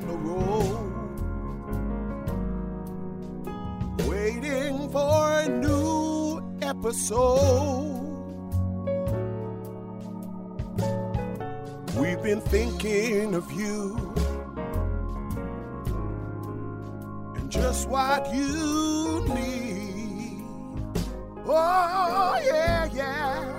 on 0.00 0.06
the 0.08 0.16
road, 0.16 0.92
waiting 4.08 4.88
for 4.90 5.40
a 5.40 5.48
new 5.48 6.42
episode. 6.62 7.98
We've 11.96 12.22
been 12.22 12.40
thinking 12.40 13.34
of 13.34 13.50
you 13.52 13.96
and 17.36 17.50
just 17.50 17.88
what 17.88 18.32
you 18.34 19.24
need. 19.34 20.44
Oh, 21.46 22.40
yeah, 22.44 22.88
yeah. 22.92 23.56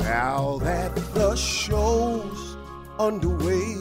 Now 0.00 0.58
that 0.58 0.94
the 1.14 1.34
show's 1.34 2.56
underway, 2.98 3.74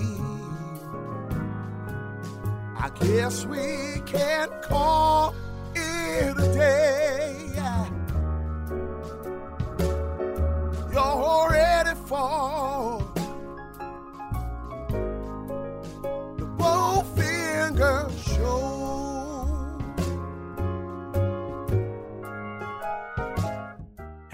I 2.85 2.89
guess 2.99 3.47
we 3.47 3.99
can 4.05 4.47
call 4.61 5.33
it 5.73 6.37
a 6.37 6.53
day. 6.53 7.04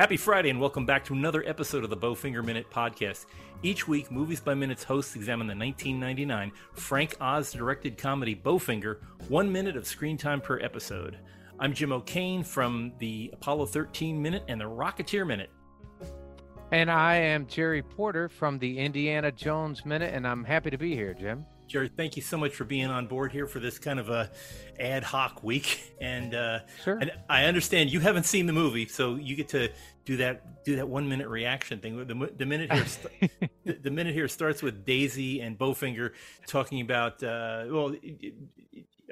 Happy 0.01 0.17
Friday, 0.17 0.49
and 0.49 0.59
welcome 0.59 0.83
back 0.83 1.05
to 1.05 1.13
another 1.13 1.47
episode 1.47 1.83
of 1.83 1.91
the 1.91 1.95
Bowfinger 1.95 2.43
Minute 2.43 2.67
podcast. 2.71 3.27
Each 3.61 3.87
week, 3.87 4.09
Movies 4.09 4.39
by 4.39 4.55
Minutes 4.55 4.83
hosts 4.83 5.15
examine 5.15 5.45
the 5.45 5.53
1999 5.53 6.51
Frank 6.73 7.15
Oz 7.21 7.53
directed 7.53 7.99
comedy 7.99 8.35
Bowfinger, 8.35 8.97
one 9.27 9.51
minute 9.51 9.77
of 9.77 9.85
screen 9.85 10.17
time 10.17 10.41
per 10.41 10.59
episode. 10.59 11.19
I'm 11.59 11.71
Jim 11.71 11.91
O'Kane 11.91 12.41
from 12.41 12.93
the 12.97 13.29
Apollo 13.31 13.67
13 13.67 14.19
Minute 14.19 14.43
and 14.47 14.59
the 14.59 14.65
Rocketeer 14.65 15.23
Minute. 15.23 15.51
And 16.71 16.89
I 16.89 17.17
am 17.17 17.45
Jerry 17.45 17.83
Porter 17.83 18.27
from 18.27 18.57
the 18.57 18.79
Indiana 18.79 19.31
Jones 19.31 19.85
Minute, 19.85 20.15
and 20.15 20.25
I'm 20.25 20.43
happy 20.43 20.71
to 20.71 20.79
be 20.79 20.95
here, 20.95 21.13
Jim. 21.13 21.45
Jerry, 21.71 21.87
thank 21.87 22.17
you 22.17 22.21
so 22.21 22.35
much 22.37 22.53
for 22.53 22.65
being 22.65 22.87
on 22.87 23.07
board 23.07 23.31
here 23.31 23.47
for 23.47 23.61
this 23.61 23.79
kind 23.79 23.97
of 23.97 24.09
a 24.09 24.29
ad 24.77 25.03
hoc 25.03 25.41
week. 25.41 25.87
And, 26.01 26.33
uh, 26.33 26.61
Sure. 26.83 26.97
and 26.99 27.11
I 27.29 27.45
understand 27.45 27.91
you 27.93 27.99
haven't 27.99 28.25
seen 28.25 28.47
the 28.47 28.53
movie, 28.53 28.87
so 28.87 29.15
you 29.15 29.35
get 29.35 29.49
to 29.49 29.69
do 30.03 30.17
that 30.17 30.63
do 30.65 30.77
that 30.77 30.89
one 30.89 31.07
minute 31.07 31.27
reaction 31.27 31.79
thing. 31.79 31.95
The, 32.07 32.31
the 32.35 32.45
minute 32.45 32.73
here, 32.73 32.85
the, 33.65 33.73
the 33.73 33.91
minute 33.91 34.15
here 34.15 34.27
starts 34.27 34.63
with 34.63 34.83
Daisy 34.83 35.41
and 35.41 35.59
Bowfinger 35.59 36.13
talking 36.47 36.81
about. 36.81 37.21
Uh, 37.21 37.65
well, 37.69 37.93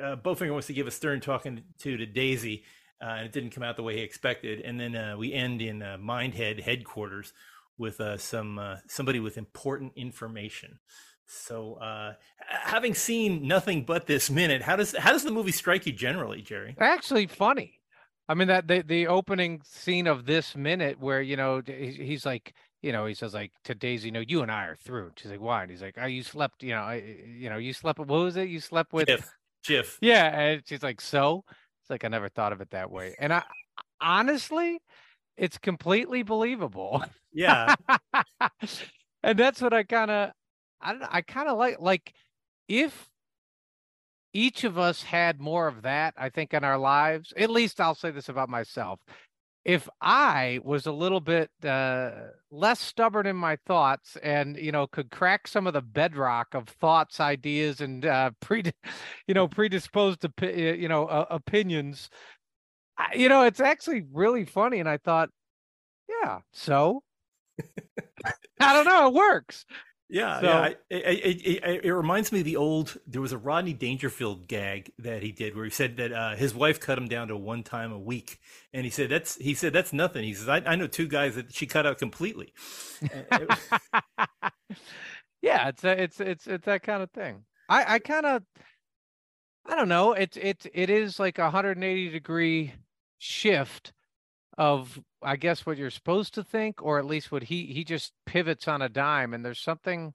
uh, 0.02 0.16
Bowfinger 0.16 0.52
wants 0.52 0.66
to 0.68 0.74
give 0.74 0.88
a 0.88 0.92
stern 0.92 1.22
talking 1.22 1.62
to 1.78 1.96
to 1.96 2.06
Daisy, 2.08 2.64
uh, 3.00 3.06
and 3.18 3.26
it 3.28 3.32
didn't 3.32 3.52
come 3.52 3.62
out 3.62 3.76
the 3.76 3.84
way 3.84 3.98
he 3.98 4.02
expected. 4.02 4.62
And 4.62 4.80
then 4.80 4.96
uh, 4.96 5.16
we 5.16 5.32
end 5.32 5.62
in 5.62 5.84
uh, 5.84 5.98
Mindhead 6.02 6.60
headquarters 6.64 7.34
with 7.78 8.02
uh, 8.02 8.18
some 8.18 8.58
uh, 8.58 8.78
somebody 8.88 9.20
with 9.20 9.38
important 9.38 9.94
information. 9.96 10.80
So, 11.32 11.76
uh, 11.76 12.14
having 12.48 12.96
seen 12.96 13.48
nothing 13.48 13.84
but 13.84 14.08
this 14.08 14.32
minute, 14.32 14.64
how 14.64 14.76
does 14.76 14.96
how 14.98 15.12
does 15.12 15.24
the 15.24 15.32
movie 15.32 15.52
strike 15.52 15.86
you 15.86 15.94
generally, 15.94 16.42
Jerry? 16.42 16.76
Actually, 16.80 17.28
funny. 17.28 17.80
I 18.28 18.34
mean 18.34 18.48
that 18.48 18.68
the 18.68 18.82
the 18.82 19.06
opening 19.06 19.62
scene 19.64 20.08
of 20.08 20.26
this 20.26 20.56
minute 20.56 21.00
where 21.00 21.22
you 21.22 21.38
know 21.38 21.62
he's, 21.64 21.96
he's 21.98 22.26
like 22.26 22.56
you 22.82 22.92
know 22.92 23.06
he 23.06 23.14
says 23.14 23.36
like 23.36 23.52
to 23.66 23.76
Daisy, 23.76 24.08
you 24.08 24.12
know 24.12 24.24
you 24.28 24.42
and 24.42 24.52
I 24.52 24.66
are 24.66 24.76
through. 24.76 25.08
And 25.08 25.20
she's 25.20 25.30
like, 25.30 25.40
why? 25.40 25.62
And 25.62 25.70
he's 25.70 25.84
like, 25.84 26.00
oh, 26.02 26.08
you 26.08 26.24
slept, 26.24 26.64
you 26.64 26.72
know, 26.72 26.82
I, 26.82 26.96
you 27.28 27.52
know, 27.52 27.58
you 27.58 27.74
slept. 27.74 28.00
What 28.00 28.08
was 28.08 28.36
it? 28.36 28.50
You 28.50 28.60
slept 28.60 28.92
with. 28.92 29.08
Jiff, 29.08 29.32
Jiff. 29.64 29.98
Yeah, 30.02 30.26
and 30.26 30.64
she's 30.66 30.82
like, 30.82 31.00
so. 31.00 31.44
It's 31.84 31.92
like 31.92 32.04
I 32.06 32.08
never 32.08 32.30
thought 32.30 32.54
of 32.54 32.62
it 32.62 32.72
that 32.72 32.90
way. 32.90 33.14
And 33.20 33.32
I 33.32 33.44
honestly, 34.02 34.80
it's 35.38 35.60
completely 35.60 36.24
believable. 36.24 37.04
Yeah, 37.32 37.76
and 39.24 39.38
that's 39.38 39.62
what 39.62 39.74
I 39.74 39.84
kind 39.84 40.10
of 40.10 40.32
I 40.82 40.92
don't 40.92 41.02
know, 41.02 41.08
I 41.10 41.22
kind 41.22 41.50
of 41.50 41.58
like 41.58 41.80
like 41.80 42.14
if 42.68 43.10
each 44.34 44.64
of 44.64 44.78
us 44.78 45.04
had 45.04 45.40
more 45.40 45.68
of 45.68 45.82
that, 45.84 46.14
I 46.18 46.30
think 46.30 46.54
in 46.54 46.64
our 46.64 46.78
lives, 46.78 47.34
at 47.36 47.50
least 47.50 47.82
I'll 47.82 47.96
say 47.96 48.12
this 48.12 48.30
about 48.30 48.50
myself. 48.50 49.00
If 49.66 49.90
I 50.02 50.60
was 50.64 50.86
a 50.86 50.92
little 50.92 51.20
bit 51.20 51.50
uh, 51.66 52.12
less 52.50 52.80
stubborn 52.80 53.26
in 53.26 53.36
my 53.36 53.58
thoughts 53.68 54.18
and 54.24 54.56
you 54.58 54.72
know 54.72 54.88
could 54.88 55.12
crack 55.12 55.48
some 55.48 55.68
of 55.68 55.74
the 55.74 55.82
bedrock 55.82 56.54
of 56.54 56.70
thoughts, 56.70 57.20
ideas, 57.20 57.82
and 57.82 58.06
uh, 58.06 58.32
pre, 58.40 58.64
you 59.28 59.34
know 59.34 59.48
predisposed 59.48 60.22
to 60.22 60.78
you 60.80 60.88
know 60.88 61.08
uh, 61.08 61.26
opinions, 61.30 62.10
I, 62.98 63.16
you 63.16 63.30
know 63.30 63.44
it's 63.44 63.60
actually 63.60 64.04
really 64.14 64.46
funny. 64.46 64.80
And 64.80 64.90
I 64.90 64.98
thought, 64.98 65.30
yeah, 66.08 66.40
so 66.54 67.04
I 68.60 68.74
don't 68.74 68.86
know, 68.86 69.08
it 69.08 69.14
works. 69.14 69.66
Yeah, 70.10 70.40
So- 70.40 70.46
yeah. 70.48 70.60
I- 70.60 70.76
It, 70.90 71.26
it, 71.46 71.64
it, 71.64 71.86
it 71.86 71.94
reminds 71.94 72.32
me 72.32 72.40
of 72.40 72.46
the 72.46 72.56
old. 72.56 72.98
There 73.08 73.22
was 73.22 73.32
a 73.32 73.38
Rodney 73.38 73.74
Dangerfield 73.74 74.48
gag 74.48 74.92
that 75.00 75.22
he 75.24 75.32
did 75.32 75.56
where 75.56 75.66
he 75.66 75.72
said 75.72 75.98
that 75.98 76.12
uh, 76.12 76.36
his 76.36 76.54
wife 76.54 76.80
cut 76.80 76.98
him 76.98 77.08
down 77.08 77.28
to 77.30 77.38
one 77.38 77.64
time 77.64 77.92
a 77.92 78.00
week, 78.00 78.40
and 78.74 78.84
he 78.86 78.90
said 78.90 79.10
that's 79.10 79.36
he 79.36 79.54
said 79.54 79.72
that's 79.74 79.94
nothing. 79.94 80.24
He 80.24 80.34
says 80.34 80.50
I, 80.50 80.58
I 80.66 80.76
know 80.76 80.88
two 80.88 81.08
guys 81.08 81.36
that 81.36 81.54
she 81.54 81.66
cut 81.68 81.86
out 81.86 81.98
completely. 82.00 82.54
Was- 83.32 83.70
yeah, 85.42 85.70
it's 85.70 85.84
a, 85.84 86.02
it's 86.04 86.20
it's 86.20 86.48
it's 86.48 86.66
that 86.66 86.84
kind 86.84 87.02
of 87.04 87.12
thing. 87.12 87.44
I 87.70 87.96
I 87.96 88.00
kind 88.00 88.26
of 88.26 88.44
I 89.66 89.76
don't 89.76 89.90
know. 89.90 90.14
It's 90.14 90.38
it's 90.42 90.68
it 90.74 90.90
is 90.90 91.20
like 91.20 91.38
a 91.38 91.44
180 91.44 92.10
degree 92.10 92.74
shift 93.20 93.94
of 94.60 95.00
I 95.24 95.38
guess 95.38 95.66
what 95.66 95.78
you're 95.78 95.90
supposed 95.90 96.36
to 96.36 96.44
think, 96.44 96.84
or 96.84 97.00
at 97.00 97.06
least 97.06 97.32
what 97.32 97.44
he 97.44 97.68
he 97.68 97.84
just 97.84 98.14
pivots 98.28 98.68
on 98.68 98.82
a 98.84 98.90
dime. 98.90 99.34
And 99.34 99.44
there's 99.44 99.62
something. 99.62 100.14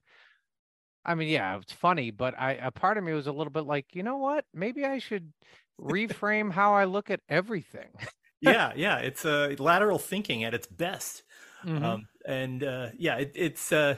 I 1.05 1.15
mean, 1.15 1.28
yeah, 1.28 1.59
it's 1.59 1.72
funny, 1.72 2.10
but 2.10 2.38
I 2.38 2.53
a 2.53 2.71
part 2.71 2.99
of 2.99 3.04
me 3.04 3.12
was 3.12 3.27
a 3.27 3.33
little 3.33 3.50
bit 3.50 3.65
like, 3.65 3.87
you 3.94 4.03
know 4.03 4.19
what? 4.19 4.44
Maybe 4.54 4.84
I 4.84 4.99
should 4.99 5.33
reframe 5.81 6.53
how 6.53 6.75
I 6.75 6.84
look 6.84 7.10
at 7.10 7.21
everything. 7.28 7.91
yeah, 8.41 8.72
yeah. 8.77 8.99
It's 8.99 9.25
uh, 9.25 9.54
lateral 9.59 9.99
thinking 9.99 10.44
at 10.44 10.54
its 10.54 10.66
best. 10.66 11.22
Mhm. 11.65 11.83
um, 11.83 12.09
and 12.27 12.62
uh, 12.62 12.88
yeah, 12.99 13.16
it, 13.16 13.33
it's 13.34 13.72
uh, 13.72 13.97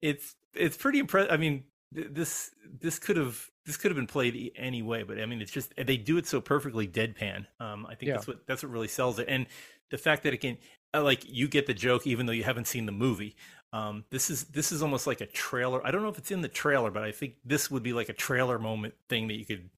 it's 0.00 0.34
it's 0.54 0.76
pretty 0.78 0.98
impressive. 0.98 1.30
I 1.32 1.36
mean, 1.36 1.64
this 1.92 2.50
this 2.80 2.98
could 2.98 3.16
have 3.16 3.48
this 3.64 3.76
could 3.76 3.90
have 3.90 3.96
been 3.96 4.06
played 4.06 4.52
any 4.56 4.82
way, 4.82 5.02
but 5.02 5.18
I 5.20 5.26
mean, 5.26 5.40
it's 5.40 5.50
just 5.52 5.72
they 5.76 5.96
do 5.96 6.16
it 6.18 6.26
so 6.26 6.40
perfectly 6.40 6.86
deadpan. 6.86 7.46
Um, 7.60 7.86
I 7.86 7.94
think 7.94 8.08
Yeah. 8.08 8.12
that's 8.12 8.26
what 8.26 8.46
that's 8.46 8.62
what 8.62 8.72
really 8.72 8.88
sells 8.88 9.18
it, 9.18 9.28
and 9.28 9.46
the 9.90 9.98
fact 9.98 10.22
that 10.24 10.34
it 10.34 10.38
can 10.38 10.58
uh, 10.94 11.02
like 11.02 11.24
you 11.28 11.48
get 11.48 11.66
the 11.66 11.74
joke 11.74 12.06
even 12.06 12.26
though 12.26 12.32
you 12.32 12.44
haven't 12.44 12.66
seen 12.66 12.86
the 12.86 12.92
movie. 12.92 13.36
Um, 13.72 14.04
this 14.10 14.30
is 14.30 14.44
this 14.44 14.72
is 14.72 14.82
almost 14.82 15.06
like 15.06 15.20
a 15.20 15.26
trailer. 15.26 15.86
I 15.86 15.90
don't 15.90 16.02
know 16.02 16.08
if 16.08 16.18
it's 16.18 16.30
in 16.30 16.40
the 16.40 16.48
trailer, 16.48 16.90
but 16.90 17.02
I 17.02 17.12
think 17.12 17.34
this 17.44 17.70
would 17.70 17.82
be 17.82 17.92
like 17.92 18.08
a 18.08 18.12
trailer 18.14 18.58
moment 18.58 18.94
thing 19.08 19.28
that 19.28 19.34
you 19.38 19.44
could 19.46 19.70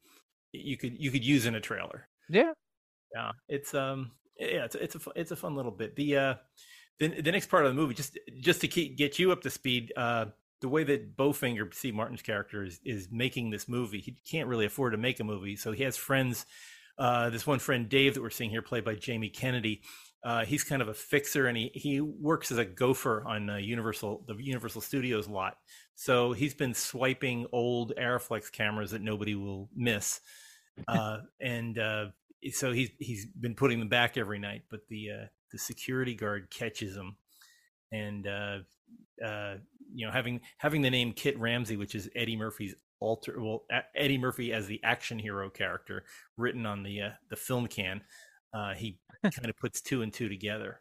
you 0.53 0.77
could 0.77 0.99
you 1.01 1.11
could 1.11 1.25
use 1.25 1.47
in 1.47 1.55
a 1.55 1.61
trailer. 1.61 2.09
yeah. 2.29 2.53
Yeah, 3.15 3.33
it's 3.49 3.75
um, 3.75 4.13
yeah, 4.39 4.65
it's 4.65 4.75
it's 4.75 4.95
a 4.97 5.01
it's 5.17 5.31
a 5.31 5.37
fun 5.37 5.55
little 5.55 5.71
bit. 5.71 5.97
The 5.97 6.17
uh, 6.17 6.35
the 6.99 7.09
the 7.23 7.33
next 7.33 7.47
part 7.47 7.65
of 7.65 7.75
the 7.75 7.81
movie, 7.81 7.95
just 7.95 8.19
just 8.41 8.61
to 8.61 8.69
keep 8.69 8.97
get 8.97 9.19
you 9.19 9.33
up 9.33 9.43
to 9.43 9.51
speed, 9.51 9.93
uh, 9.97 10.27
the 10.61 10.69
way 10.69 10.85
that 10.85 11.17
Bowfinger, 11.17 11.73
Steve 11.73 11.95
Martin's 11.95 12.23
character, 12.23 12.65
is 12.65 12.81
is 12.85 13.09
making 13.11 13.51
this 13.51 13.69
movie, 13.69 14.01
he 14.01 14.17
can't 14.29 14.49
really 14.49 14.67
afford 14.67 14.93
to 14.93 14.99
make 14.99 15.21
a 15.21 15.25
movie, 15.25 15.57
so 15.57 15.73
he 15.73 15.85
has 15.85 15.97
friends. 15.97 16.47
Uh, 16.99 17.31
this 17.31 17.47
one 17.47 17.61
friend, 17.61 17.89
Dave, 17.89 18.15
that 18.15 18.23
we're 18.23 18.31
seeing 18.31 18.51
here, 18.51 18.63
played 18.63 18.85
by 18.85 18.95
Jamie 18.95 19.29
Kennedy. 19.29 19.83
Uh, 20.25 20.45
he's 20.45 20.65
kind 20.65 20.83
of 20.83 20.89
a 20.89 20.95
fixer, 20.95 21.47
and 21.47 21.57
he 21.57 21.71
he 21.75 22.01
works 22.01 22.51
as 22.51 22.59
a 22.59 22.65
gopher 22.65 23.23
on 23.25 23.49
uh, 23.49 23.57
Universal 23.57 24.25
the 24.27 24.35
Universal 24.35 24.81
Studios 24.81 25.29
lot. 25.29 25.59
So 25.95 26.33
he's 26.33 26.55
been 26.55 26.75
swiping 26.75 27.47
old 27.53 27.93
Arriflex 27.97 28.51
cameras 28.51 28.91
that 28.91 29.03
nobody 29.03 29.37
will 29.37 29.69
miss, 29.77 30.21
uh, 30.89 31.19
and 31.41 31.79
uh, 31.79 32.07
so 32.51 32.73
he's 32.73 32.91
he's 32.99 33.27
been 33.27 33.55
putting 33.55 33.79
them 33.79 33.89
back 33.89 34.17
every 34.17 34.41
night. 34.41 34.63
But 34.69 34.89
the 34.89 35.11
uh, 35.11 35.27
the 35.53 35.59
security 35.59 36.15
guard 36.15 36.51
catches 36.51 36.97
him, 36.97 37.17
and 37.93 38.27
uh, 38.27 38.59
uh, 39.25 39.55
you 39.95 40.07
know 40.07 40.13
having 40.13 40.41
having 40.59 40.83
the 40.83 40.91
name 40.91 41.13
Kit 41.13 41.39
Ramsey, 41.39 41.77
which 41.77 41.95
is 41.95 42.09
Eddie 42.15 42.37
Murphy's 42.37 42.75
alter 43.01 43.41
well 43.41 43.65
Eddie 43.95 44.19
Murphy 44.19 44.53
as 44.53 44.67
the 44.67 44.81
action 44.83 45.19
hero 45.19 45.49
character 45.51 46.05
written 46.37 46.67
on 46.67 46.83
the 46.83 47.01
uh, 47.03 47.11
the 47.31 47.37
film 47.37 47.67
can, 47.67 48.01
uh, 48.55 48.75
he 48.75 48.99
kind 49.23 49.49
of 49.49 49.57
puts 49.57 49.81
two 49.81 50.03
and 50.03 50.13
two 50.13 50.29
together. 50.29 50.81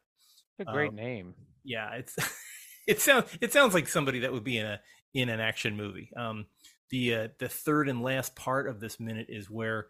A 0.60 0.66
great 0.66 0.90
Um, 0.90 0.96
name. 0.96 1.36
yeah, 1.64 1.94
it's 1.94 2.16
it 2.88 3.00
sounds 3.02 3.38
it 3.42 3.54
sounds 3.54 3.74
like 3.74 3.88
somebody 3.88 4.20
that 4.20 4.34
would 4.34 4.44
be 4.44 4.58
in 4.58 4.66
a 4.66 4.80
in 5.14 5.30
an 5.30 5.40
action 5.40 5.76
movie. 5.78 6.10
Um, 6.16 6.46
the 6.90 7.16
uh, 7.16 7.28
the 7.40 7.50
third 7.50 7.90
and 7.90 8.02
last 8.02 8.36
part 8.36 8.68
of 8.68 8.80
this 8.80 9.00
minute 9.00 9.28
is 9.30 9.50
where 9.50 9.88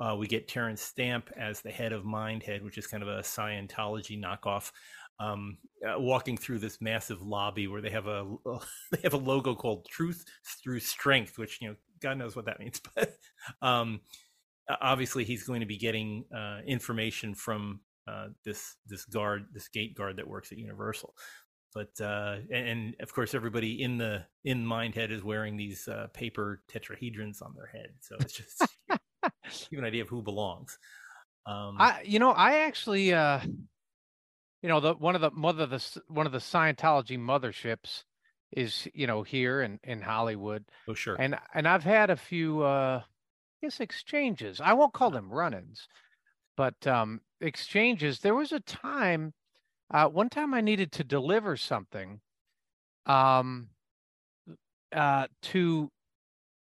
uh, 0.00 0.14
we 0.16 0.26
get 0.26 0.48
Terence 0.48 0.80
Stamp 0.82 1.30
as 1.36 1.60
the 1.60 1.70
head 1.70 1.92
of 1.92 2.04
Mindhead, 2.04 2.62
which 2.62 2.78
is 2.78 2.86
kind 2.86 3.02
of 3.02 3.08
a 3.08 3.20
Scientology 3.20 4.20
knockoff. 4.20 4.70
Um, 5.20 5.58
uh, 5.86 5.98
walking 5.98 6.36
through 6.36 6.58
this 6.58 6.80
massive 6.80 7.22
lobby 7.22 7.66
where 7.66 7.80
they 7.80 7.90
have 7.90 8.06
a 8.06 8.24
they 8.92 9.00
have 9.02 9.14
a 9.14 9.18
logo 9.18 9.54
called 9.54 9.86
"Truth 9.88 10.24
Through 10.62 10.80
Strength," 10.80 11.38
which 11.38 11.60
you 11.60 11.68
know 11.68 11.76
God 12.00 12.18
knows 12.18 12.36
what 12.36 12.46
that 12.46 12.60
means, 12.60 12.80
but 12.94 13.14
um, 13.62 14.00
obviously 14.80 15.24
he's 15.24 15.44
going 15.44 15.60
to 15.60 15.66
be 15.66 15.78
getting 15.78 16.24
uh, 16.34 16.60
information 16.66 17.34
from 17.34 17.80
uh, 18.06 18.28
this 18.44 18.76
this 18.86 19.04
guard, 19.04 19.46
this 19.52 19.68
gate 19.68 19.94
guard 19.96 20.16
that 20.16 20.28
works 20.28 20.52
at 20.52 20.58
Universal. 20.58 21.14
But 21.74 22.00
uh, 22.00 22.36
and, 22.50 22.68
and, 22.68 22.96
of 23.00 23.12
course, 23.12 23.34
everybody 23.34 23.82
in 23.82 23.98
the 23.98 24.24
in 24.44 24.64
Mindhead 24.64 25.10
is 25.10 25.22
wearing 25.22 25.56
these 25.56 25.86
uh, 25.86 26.06
paper 26.14 26.62
tetrahedrons 26.72 27.42
on 27.42 27.54
their 27.54 27.66
head, 27.66 27.90
so 28.00 28.16
it's 28.20 28.32
just 28.32 28.64
give 29.70 29.78
an 29.78 29.84
idea 29.84 30.02
of 30.02 30.08
who 30.08 30.22
belongs. 30.22 30.78
Um, 31.46 31.76
I, 31.78 32.02
you 32.04 32.18
know, 32.18 32.30
I 32.30 32.60
actually, 32.60 33.12
uh, 33.12 33.40
you 34.62 34.68
know, 34.68 34.80
the 34.80 34.94
one 34.94 35.14
of 35.14 35.20
the 35.20 35.30
mother 35.30 35.66
the 35.66 36.02
one 36.08 36.26
of 36.26 36.32
the 36.32 36.38
Scientology 36.38 37.18
motherships 37.18 38.04
is 38.52 38.88
you 38.94 39.06
know 39.06 39.22
here 39.22 39.60
in 39.62 39.78
in 39.84 40.00
Hollywood. 40.00 40.64
Oh 40.88 40.94
sure. 40.94 41.16
And 41.16 41.38
and 41.54 41.68
I've 41.68 41.84
had 41.84 42.10
a 42.10 42.16
few, 42.16 42.62
uh, 42.62 43.02
I 43.02 43.66
guess 43.66 43.80
exchanges. 43.80 44.60
I 44.60 44.72
won't 44.72 44.92
call 44.92 45.10
them 45.10 45.30
run-ins, 45.30 45.86
but 46.56 46.86
um, 46.86 47.20
exchanges. 47.40 48.20
There 48.20 48.34
was 48.34 48.52
a 48.52 48.60
time, 48.60 49.34
uh, 49.92 50.08
one 50.08 50.28
time 50.28 50.54
I 50.54 50.60
needed 50.60 50.92
to 50.92 51.04
deliver 51.04 51.56
something, 51.56 52.20
um, 53.06 53.68
uh, 54.92 55.26
to 55.42 55.90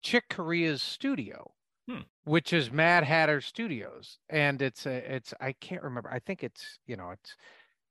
Chick 0.01 0.25
Corea's 0.30 0.81
studio, 0.81 1.53
hmm. 1.88 2.01
which 2.25 2.51
is 2.51 2.71
Mad 2.71 3.06
Hatter 3.06 3.39
Studios, 3.39 4.19
and 4.30 4.62
it's 4.62 4.86
a, 4.86 5.15
it's 5.15 5.33
I 5.39 5.53
can't 5.53 5.83
remember. 5.83 6.12
I 6.12 6.19
think 6.19 6.44
it's 6.44 6.80
you 6.86 6.97
know 6.97 7.12
it's 7.12 7.36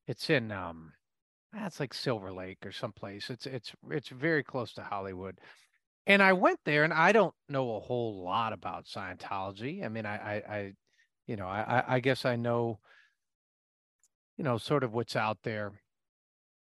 it's 0.06 0.30
in 0.30 0.52
um, 0.52 0.92
that's 1.52 1.80
like 1.80 1.94
Silver 1.94 2.32
Lake 2.32 2.58
or 2.64 2.72
someplace. 2.72 3.30
It's 3.30 3.46
it's 3.46 3.72
it's 3.90 4.08
very 4.08 4.42
close 4.42 4.72
to 4.74 4.82
Hollywood. 4.82 5.38
And 6.06 6.22
I 6.22 6.34
went 6.34 6.60
there, 6.64 6.84
and 6.84 6.92
I 6.92 7.12
don't 7.12 7.34
know 7.48 7.76
a 7.76 7.80
whole 7.80 8.22
lot 8.22 8.52
about 8.52 8.84
Scientology. 8.84 9.82
I 9.84 9.88
mean, 9.88 10.04
I, 10.04 10.16
I, 10.16 10.34
I 10.34 10.72
you 11.26 11.36
know, 11.36 11.46
I, 11.46 11.82
I 11.86 12.00
guess 12.00 12.26
I 12.26 12.36
know, 12.36 12.78
you 14.36 14.44
know, 14.44 14.58
sort 14.58 14.84
of 14.84 14.92
what's 14.92 15.16
out 15.16 15.38
there, 15.42 15.72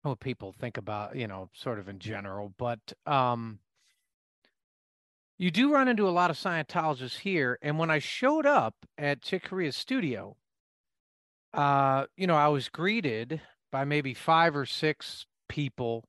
what 0.03 0.19
people 0.19 0.53
think 0.53 0.77
about, 0.77 1.15
you 1.15 1.27
know, 1.27 1.49
sort 1.53 1.79
of 1.79 1.89
in 1.89 1.97
general. 1.97 2.53
But 2.59 2.79
um, 3.07 3.59
you 5.39 5.49
do 5.49 5.73
run 5.73 5.87
into 5.87 6.07
a 6.07 6.11
lot 6.11 6.29
of 6.29 6.37
Scientologists 6.37 7.19
here. 7.19 7.57
And 7.61 7.79
when 7.79 7.89
I 7.89 7.97
showed 7.97 8.45
up 8.45 8.75
at 8.99 9.23
Chick 9.23 9.45
Corea's 9.45 9.75
studio, 9.75 10.37
uh, 11.53 12.05
you 12.17 12.27
know, 12.27 12.35
I 12.35 12.47
was 12.47 12.69
greeted 12.69 13.41
by 13.71 13.85
maybe 13.85 14.13
five 14.13 14.55
or 14.55 14.65
six 14.65 15.25
people, 15.49 16.05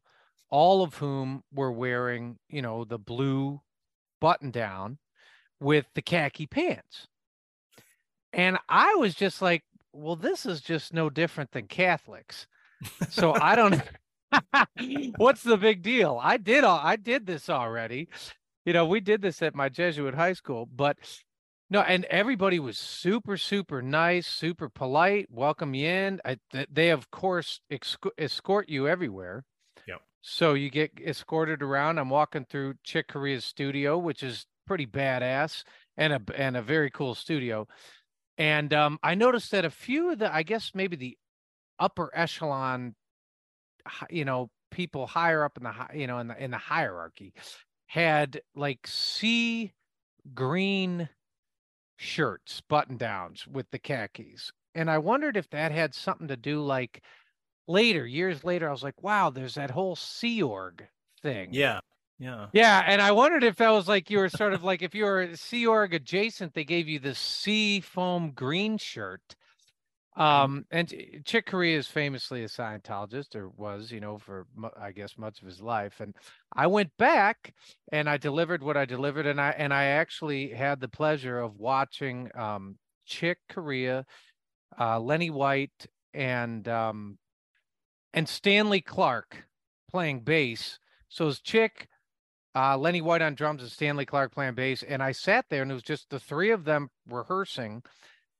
all 0.50 0.82
of 0.82 0.94
whom 0.94 1.43
were 1.52 1.73
wearing, 1.73 2.38
you 2.49 2.62
know, 2.62 2.85
the 2.85 2.99
blue 2.99 3.61
button 4.20 4.50
down 4.50 4.99
with 5.61 5.87
the 5.94 6.02
khaki 6.02 6.46
pants. 6.46 7.08
And 8.32 8.58
I 8.69 8.94
was 8.96 9.14
just 9.14 9.41
like, 9.41 9.62
well, 9.93 10.17
this 10.17 10.44
is 10.44 10.61
just 10.61 10.93
no 10.93 11.08
different 11.08 11.52
than 11.52 11.67
Catholics. 11.67 12.46
So 13.11 13.35
I 13.35 13.55
don't 13.55 13.81
what's 15.17 15.43
the 15.43 15.56
big 15.56 15.82
deal? 15.82 16.19
I 16.23 16.37
did 16.37 16.64
all 16.64 16.81
I 16.82 16.96
did 16.96 17.26
this 17.26 17.49
already. 17.49 18.08
You 18.64 18.73
know, 18.73 18.87
we 18.87 19.00
did 19.00 19.23
this 19.23 19.43
at 19.43 19.55
my 19.55 19.69
Jesuit 19.69 20.14
high 20.14 20.32
school, 20.32 20.67
but 20.75 20.96
no, 21.74 21.80
and 21.80 22.04
everybody 22.04 22.60
was 22.60 22.78
super, 22.78 23.36
super 23.36 23.82
nice, 23.82 24.28
super 24.28 24.68
polite, 24.68 25.26
welcome 25.28 25.74
you 25.74 25.88
in. 25.88 26.20
I, 26.24 26.38
they, 26.70 26.90
of 26.90 27.10
course, 27.10 27.58
escort 28.16 28.68
you 28.68 28.86
everywhere. 28.86 29.44
Yep. 29.88 30.00
So 30.22 30.54
you 30.54 30.70
get 30.70 30.92
escorted 31.04 31.64
around. 31.64 31.98
I'm 31.98 32.10
walking 32.10 32.46
through 32.48 32.74
Chick 32.84 33.08
Corea's 33.08 33.44
studio, 33.44 33.98
which 33.98 34.22
is 34.22 34.46
pretty 34.68 34.86
badass 34.86 35.64
and 35.96 36.12
a 36.12 36.20
and 36.36 36.56
a 36.56 36.62
very 36.62 36.90
cool 36.92 37.16
studio. 37.16 37.66
And 38.38 38.72
um, 38.72 39.00
I 39.02 39.16
noticed 39.16 39.50
that 39.50 39.64
a 39.64 39.70
few 39.70 40.12
of 40.12 40.20
the, 40.20 40.32
I 40.32 40.44
guess 40.44 40.70
maybe 40.74 40.94
the 40.94 41.18
upper 41.80 42.08
echelon, 42.14 42.94
you 44.10 44.24
know, 44.24 44.48
people 44.70 45.08
higher 45.08 45.42
up 45.42 45.56
in 45.56 45.64
the, 45.64 45.74
you 45.92 46.06
know, 46.06 46.20
in 46.20 46.28
the 46.28 46.40
in 46.40 46.52
the 46.52 46.56
hierarchy, 46.56 47.34
had 47.88 48.42
like 48.54 48.86
sea 48.86 49.72
green 50.34 51.08
shirts, 52.04 52.60
button 52.68 52.96
downs 52.96 53.46
with 53.46 53.70
the 53.70 53.78
khakis, 53.78 54.52
and 54.74 54.90
I 54.90 54.98
wondered 54.98 55.36
if 55.36 55.48
that 55.50 55.72
had 55.72 55.94
something 55.94 56.28
to 56.28 56.36
do 56.36 56.62
like 56.62 57.02
later, 57.66 58.06
years 58.06 58.44
later. 58.44 58.68
I 58.68 58.72
was 58.72 58.82
like, 58.82 59.02
wow, 59.02 59.30
there's 59.30 59.54
that 59.54 59.70
whole 59.70 59.96
Sea 59.96 60.42
Org 60.42 60.86
thing. 61.22 61.48
Yeah, 61.52 61.80
yeah. 62.18 62.46
Yeah. 62.52 62.84
And 62.86 63.00
I 63.00 63.12
wondered 63.12 63.44
if 63.44 63.56
that 63.56 63.70
was 63.70 63.88
like 63.88 64.10
you 64.10 64.18
were 64.18 64.28
sort 64.28 64.52
of 64.52 64.62
like 64.62 64.82
if 64.82 64.94
you 64.94 65.04
were 65.04 65.30
Sea 65.34 65.66
Org 65.66 65.94
adjacent, 65.94 66.54
they 66.54 66.64
gave 66.64 66.88
you 66.88 66.98
the 66.98 67.14
sea 67.14 67.80
foam 67.80 68.32
green 68.32 68.78
shirt. 68.78 69.36
Mm-hmm. 70.16 70.22
Um, 70.22 70.66
and 70.70 70.94
Chick 71.25 71.46
Corea 71.46 71.76
is 71.76 71.88
famously 71.88 72.44
a 72.44 72.49
Scientologist, 72.49 73.34
or 73.34 73.49
was, 73.49 73.90
you 73.90 74.00
know, 74.00 74.19
for 74.19 74.46
I 74.81 74.93
guess 74.93 75.19
much 75.19 75.40
of 75.40 75.46
his 75.46 75.61
life. 75.61 76.00
And 76.00 76.14
I 76.55 76.66
went 76.69 76.90
back 76.99 77.52
and 77.90 78.08
I 78.08 78.16
delivered 78.16 78.62
what 78.62 78.76
I 78.76 78.84
delivered, 78.84 79.26
and 79.26 79.40
I 79.40 79.50
and 79.50 79.75
I 79.75 79.84
actually 79.84 80.50
had 80.50 80.81
the 80.81 80.88
pleasure 80.88 81.38
of 81.38 81.58
watching 81.58 82.31
um, 82.37 82.78
Chick 83.06 83.38
Corea, 83.49 84.06
uh, 84.78 85.00
Lenny 85.00 85.31
White, 85.31 85.87
and 86.12 86.67
um, 86.69 87.19
and 88.12 88.28
Stanley 88.28 88.81
Clarke 88.81 89.44
playing 89.90 90.20
bass. 90.20 90.78
So 91.08 91.28
it's 91.28 91.40
Chick, 91.40 91.88
uh, 92.55 92.76
Lenny 92.78 93.00
White 93.00 93.22
on 93.22 93.34
drums 93.34 93.62
and 93.62 93.70
Stanley 93.70 94.06
Clarke 94.06 94.32
playing 94.32 94.55
bass. 94.55 94.82
And 94.82 95.02
I 95.02 95.12
sat 95.12 95.46
there 95.50 95.62
and 95.62 95.70
it 95.70 95.75
was 95.75 95.82
just 95.82 96.10
the 96.10 96.20
three 96.20 96.50
of 96.50 96.64
them 96.64 96.90
rehearsing 97.08 97.82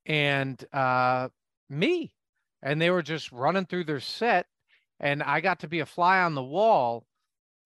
and 0.06 0.65
uh, 0.73 1.29
me. 1.69 2.14
And 2.62 2.81
they 2.81 2.90
were 2.90 3.02
just 3.02 3.31
running 3.32 3.66
through 3.66 3.84
their 3.84 4.00
set. 4.00 4.46
And 5.00 5.22
I 5.22 5.40
got 5.40 5.61
to 5.61 5.69
be 5.69 5.81
a 5.81 5.87
fly 5.87 6.20
on 6.20 6.34
the 6.34 6.43
wall 6.43 7.05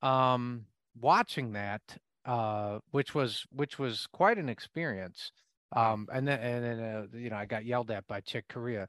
um, 0.03 0.67
watching 0.99 1.53
that, 1.53 1.83
uh, 2.25 2.79
which 2.91 3.15
was 3.15 3.47
which 3.53 3.79
was 3.79 4.07
quite 4.13 4.39
an 4.39 4.49
experience. 4.49 5.33
Um, 5.77 6.09
and 6.13 6.27
then 6.27 6.41
and 6.41 6.65
then 6.65 6.81
uh, 6.81 7.07
you 7.17 7.31
know 7.31 7.37
I 7.37 7.45
got 7.45 7.67
yelled 7.67 7.91
at 7.91 8.07
by 8.07 8.21
Chick 8.21 8.47
Corea 8.49 8.89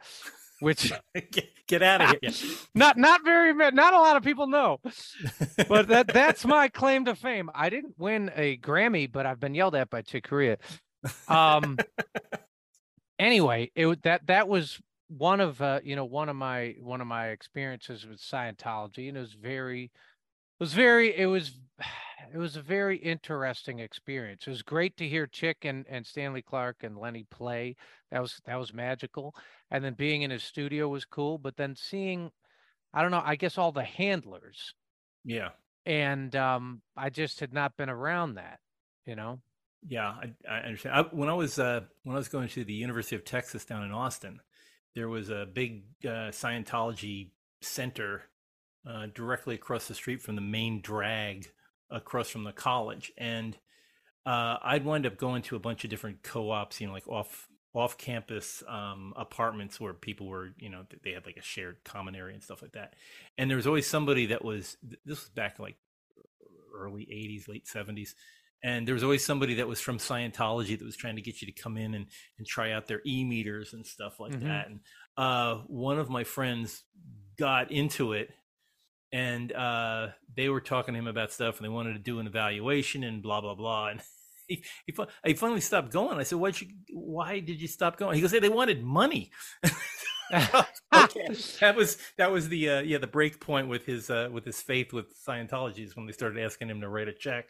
which 0.60 0.93
get, 1.31 1.50
get, 1.67 1.81
out 1.81 2.01
of 2.01 2.15
here. 2.22 2.31
not 2.75 2.98
not 2.98 3.24
very 3.24 3.53
not 3.53 3.93
a 3.93 4.00
lot 4.00 4.17
of 4.17 4.24
people 4.24 4.48
know, 4.48 4.79
but 5.67 5.88
that 5.88 6.07
that's 6.07 6.45
my 6.45 6.67
claim 6.67 7.05
to 7.05 7.15
fame. 7.15 7.50
I 7.53 7.69
didn't 7.69 7.95
win 7.98 8.31
a 8.36 8.57
Grammy, 8.57 9.12
but 9.12 9.25
I've 9.25 9.39
been 9.39 9.55
yelled 9.55 9.75
at 9.75 9.89
by 9.89 10.01
Chick 10.01 10.27
Corea. 10.27 10.57
Um. 11.27 11.77
anyway, 13.19 13.72
it 13.75 14.03
that 14.03 14.27
that 14.27 14.48
was 14.48 14.79
one 15.10 15.42
of 15.42 15.62
uh, 15.62 15.80
you 15.84 15.96
know 15.96 16.06
one 16.06 16.30
of 16.30 16.36
my 16.36 16.75
one 16.80 17.01
of 17.01 17.08
my 17.08 17.30
experiences 17.30 18.06
with 18.06 18.20
Scientology, 18.20 19.10
and 19.10 19.18
it 19.18 19.22
was 19.22 19.34
very 19.34 19.86
it 20.60 20.63
was 20.63 20.74
very 20.74 21.16
it 21.18 21.25
was 21.25 21.51
it 22.34 22.38
was 22.38 22.56
a 22.56 22.62
very 22.62 22.98
interesting 22.98 23.80
experience. 23.80 24.46
It 24.46 24.51
was 24.51 24.62
great 24.62 24.96
to 24.98 25.08
hear 25.08 25.25
Chick 25.25 25.58
and, 25.63 25.86
and 25.89 26.06
Stanley 26.06 26.42
Clarke 26.42 26.84
and 26.84 26.98
Lenny 26.98 27.25
play. 27.30 27.75
That 28.12 28.22
was 28.22 28.39
that 28.46 28.60
was 28.60 28.74
magical. 28.74 29.36
And 29.72 29.84
then 29.84 29.94
being 29.94 30.22
in 30.22 30.32
his 30.32 30.44
studio 30.44 30.88
was 30.88 31.06
cool. 31.06 31.38
But 31.38 31.58
then 31.58 31.75
seeing, 31.75 32.32
I 32.94 33.01
don't 33.01 33.12
know, 33.12 33.24
I 33.24 33.36
guess 33.36 33.58
all 33.58 33.72
the 33.72 33.84
handlers. 33.84 34.74
Yeah. 35.24 35.50
And 35.86 36.36
um, 36.36 36.82
I 36.96 37.10
just 37.10 37.39
had 37.39 37.54
not 37.54 37.78
been 37.78 37.89
around 37.89 38.36
that, 38.36 38.60
you 39.06 39.16
know. 39.16 39.39
Yeah, 39.88 40.10
I, 40.10 40.34
I 40.50 40.60
understand. 40.60 40.96
I, 40.96 41.01
when 41.16 41.30
I 41.30 41.34
was 41.34 41.58
uh, 41.58 41.82
when 42.04 42.16
I 42.16 42.20
was 42.20 42.28
going 42.28 42.50
to 42.50 42.63
the 42.63 42.74
University 42.74 43.16
of 43.16 43.24
Texas 43.24 43.63
down 43.66 43.84
in 43.84 43.92
Austin, 43.92 44.42
there 45.00 45.08
was 45.08 45.29
a 45.29 45.48
big 45.53 45.84
uh, 46.03 46.27
Scientology 46.29 47.29
center 47.62 48.24
uh, 48.86 49.08
directly 49.15 49.56
across 49.56 49.88
the 49.88 49.96
street 49.96 50.22
from 50.22 50.36
the 50.36 50.41
main 50.41 50.82
drag 50.82 51.48
across 51.89 52.27
from 52.29 52.44
the 52.44 52.51
college, 52.51 53.10
and 53.18 53.58
uh, 54.25 54.58
I'd 54.62 54.84
wind 54.84 55.06
up 55.06 55.15
going 55.15 55.41
to 55.44 55.56
a 55.56 55.60
bunch 55.60 55.86
of 55.86 55.89
different 55.89 56.22
co-ops, 56.22 56.82
you 56.82 56.88
know, 56.88 56.91
like 56.91 57.08
off 57.08 57.48
off 57.74 57.98
campus 57.98 58.62
um, 58.68 59.13
apartments 59.15 59.79
where 59.79 59.94
people 59.94 60.27
were, 60.27 60.50
you 60.58 60.70
know, 60.70 60.84
they 61.01 61.12
had 61.12 61.25
like 61.25 61.38
a 61.38 61.41
shared 61.41 61.77
common 61.86 62.13
area 62.13 62.34
and 62.34 62.44
stuff 62.44 62.62
like 62.62 62.74
that. 62.74 62.96
And 63.38 63.50
there 63.50 63.56
was 63.56 63.68
always 63.68 63.88
somebody 63.88 64.25
that 64.25 64.44
was 64.44 64.75
this 64.84 65.22
was 65.22 65.29
back 65.29 65.60
like 65.60 65.77
early 66.75 67.03
'80s, 67.03 67.48
late 67.48 67.68
'70s. 67.74 68.15
And 68.63 68.88
there 68.88 68.94
was 68.94 69.04
always 69.04 69.25
somebody 69.25 69.56
that 69.56 69.68
was 69.68 69.80
from 69.80 69.98
Scientology 69.98 70.78
that 70.78 70.86
was 70.86 70.98
trying 70.98 71.16
to 71.16 71.22
get 71.22 71.42
you 71.42 71.51
to 71.51 71.62
come 71.62 71.78
in 71.78 71.94
and, 71.94 72.06
and 72.38 72.48
try 72.48 72.72
out 72.72 72.88
their 72.88 73.01
e 73.06 73.24
meters 73.24 73.74
and 73.74 73.86
stuff 73.86 74.20
like 74.20 74.34
mm-hmm. 74.34 74.48
that. 74.48 74.68
And 74.68 74.80
uh, 75.18 75.56
one 75.68 75.98
of 75.98 76.10
my 76.10 76.24
friends 76.24 76.84
got 77.38 77.72
into 77.72 78.13
it 78.13 78.30
and 79.12 79.51
uh, 79.54 80.10
they 80.36 80.50
were 80.50 80.62
talking 80.62 80.94
to 80.94 81.00
him 81.00 81.08
about 81.08 81.32
stuff 81.32 81.58
and 81.58 81.66
they 81.66 81.70
wanted 81.70 81.94
to 81.94 82.00
do 82.00 82.20
an 82.20 82.28
evaluation 82.28 83.04
and 83.04 83.24
blah 83.24 83.42
blah 83.42 83.56
blah 83.56 83.88
and 83.88 84.01
he, 84.48 84.63
he, 84.86 84.96
he 85.25 85.34
finally 85.34 85.62
stopped 85.62 85.92
going 85.92 86.18
i 86.20 86.24
said 86.24 86.38
why 86.38 86.50
you 86.50 86.68
why 86.92 87.39
did 87.39 87.62
you 87.62 87.68
stop 87.68 87.98
going 87.98 88.16
he 88.16 88.22
goes 88.22 88.32
hey, 88.32 88.39
they 88.39 88.50
wanted 88.50 88.84
money 88.84 89.32
okay, 90.34 91.28
that 91.60 91.75
was 91.75 91.98
that 92.18 92.32
was 92.32 92.50
the 92.50 92.70
uh, 92.70 92.82
yeah 92.82 92.98
the 92.98 93.08
break 93.08 93.39
point 93.39 93.68
with 93.68 93.86
his 93.86 94.10
uh, 94.10 94.30
with 94.32 94.46
his 94.46 94.62
faith 94.62 94.94
with 94.94 95.08
Scientology 95.25 95.86
is 95.86 95.96
when 95.96 96.06
they 96.06 96.12
started 96.12 96.44
asking 96.44 96.70
him 96.70 96.82
to 96.82 96.89
write 96.89 97.08
a 97.08 97.13
check. 97.13 97.50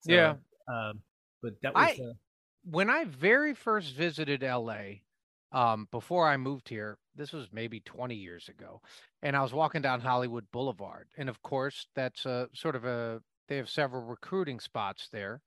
So, 0.00 0.14
Yeah. 0.14 0.36
um, 0.68 1.02
but 1.42 1.54
that 1.62 1.76
was 1.76 1.98
I- 1.98 2.00
uh, 2.00 2.14
when 2.64 2.90
I 2.90 3.04
very 3.04 3.54
first 3.54 3.94
visited 3.94 4.42
LA, 4.42 5.04
um, 5.52 5.88
before 5.90 6.28
I 6.28 6.36
moved 6.36 6.68
here, 6.68 6.98
this 7.14 7.32
was 7.32 7.52
maybe 7.52 7.80
20 7.80 8.16
years 8.16 8.48
ago, 8.48 8.82
and 9.22 9.36
I 9.36 9.42
was 9.42 9.52
walking 9.54 9.82
down 9.82 10.00
Hollywood 10.00 10.50
Boulevard, 10.52 11.08
and 11.16 11.28
of 11.28 11.42
course, 11.42 11.88
that's 11.94 12.26
a 12.26 12.48
sort 12.54 12.76
of 12.76 12.84
a 12.84 13.22
they 13.48 13.56
have 13.58 13.70
several 13.70 14.02
recruiting 14.02 14.60
spots 14.60 15.08
there, 15.10 15.42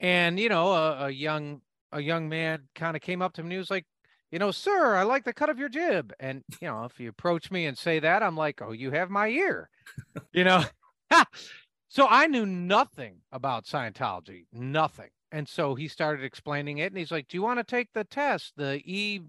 and 0.00 0.40
you 0.40 0.48
know, 0.50 0.72
a, 0.72 1.06
a 1.06 1.10
young 1.10 1.62
a 1.92 2.00
young 2.02 2.28
man 2.28 2.68
kind 2.74 2.96
of 2.96 3.02
came 3.02 3.22
up 3.22 3.34
to 3.34 3.42
me 3.42 3.46
and 3.46 3.52
he 3.52 3.58
was 3.58 3.70
like, 3.70 3.86
you 4.32 4.38
know, 4.40 4.50
sir, 4.52 4.96
I 4.96 5.04
like 5.04 5.24
the 5.24 5.34
cut 5.34 5.50
of 5.50 5.58
your 5.58 5.68
jib, 5.70 6.12
and 6.20 6.44
you 6.60 6.68
know, 6.68 6.84
if 6.86 7.00
you 7.00 7.08
approach 7.10 7.50
me 7.52 7.66
and 7.66 7.78
say 7.78 8.00
that, 8.00 8.22
I'm 8.22 8.36
like, 8.36 8.62
oh, 8.62 8.72
you 8.72 8.90
have 8.92 9.10
my 9.10 9.28
ear, 9.28 9.70
you 10.32 10.44
know. 10.44 10.64
So 11.88 12.06
I 12.08 12.26
knew 12.26 12.46
nothing 12.46 13.22
about 13.32 13.64
Scientology, 13.64 14.46
nothing. 14.52 15.10
And 15.32 15.48
so 15.48 15.74
he 15.74 15.88
started 15.88 16.24
explaining 16.24 16.78
it 16.78 16.86
and 16.92 16.96
he's 16.96 17.10
like, 17.10 17.28
"Do 17.28 17.36
you 17.36 17.42
want 17.42 17.58
to 17.58 17.64
take 17.64 17.92
the 17.92 18.04
test? 18.04 18.54
The 18.56 18.80
E 18.84 19.20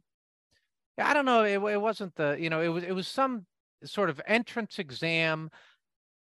I 0.97 1.13
don't 1.13 1.25
know, 1.25 1.43
it, 1.43 1.59
it 1.73 1.81
wasn't 1.81 2.15
the, 2.15 2.35
you 2.39 2.49
know, 2.49 2.61
it 2.61 2.67
was 2.67 2.83
it 2.83 2.91
was 2.91 3.07
some 3.07 3.45
sort 3.85 4.09
of 4.09 4.21
entrance 4.27 4.79
exam, 4.79 5.49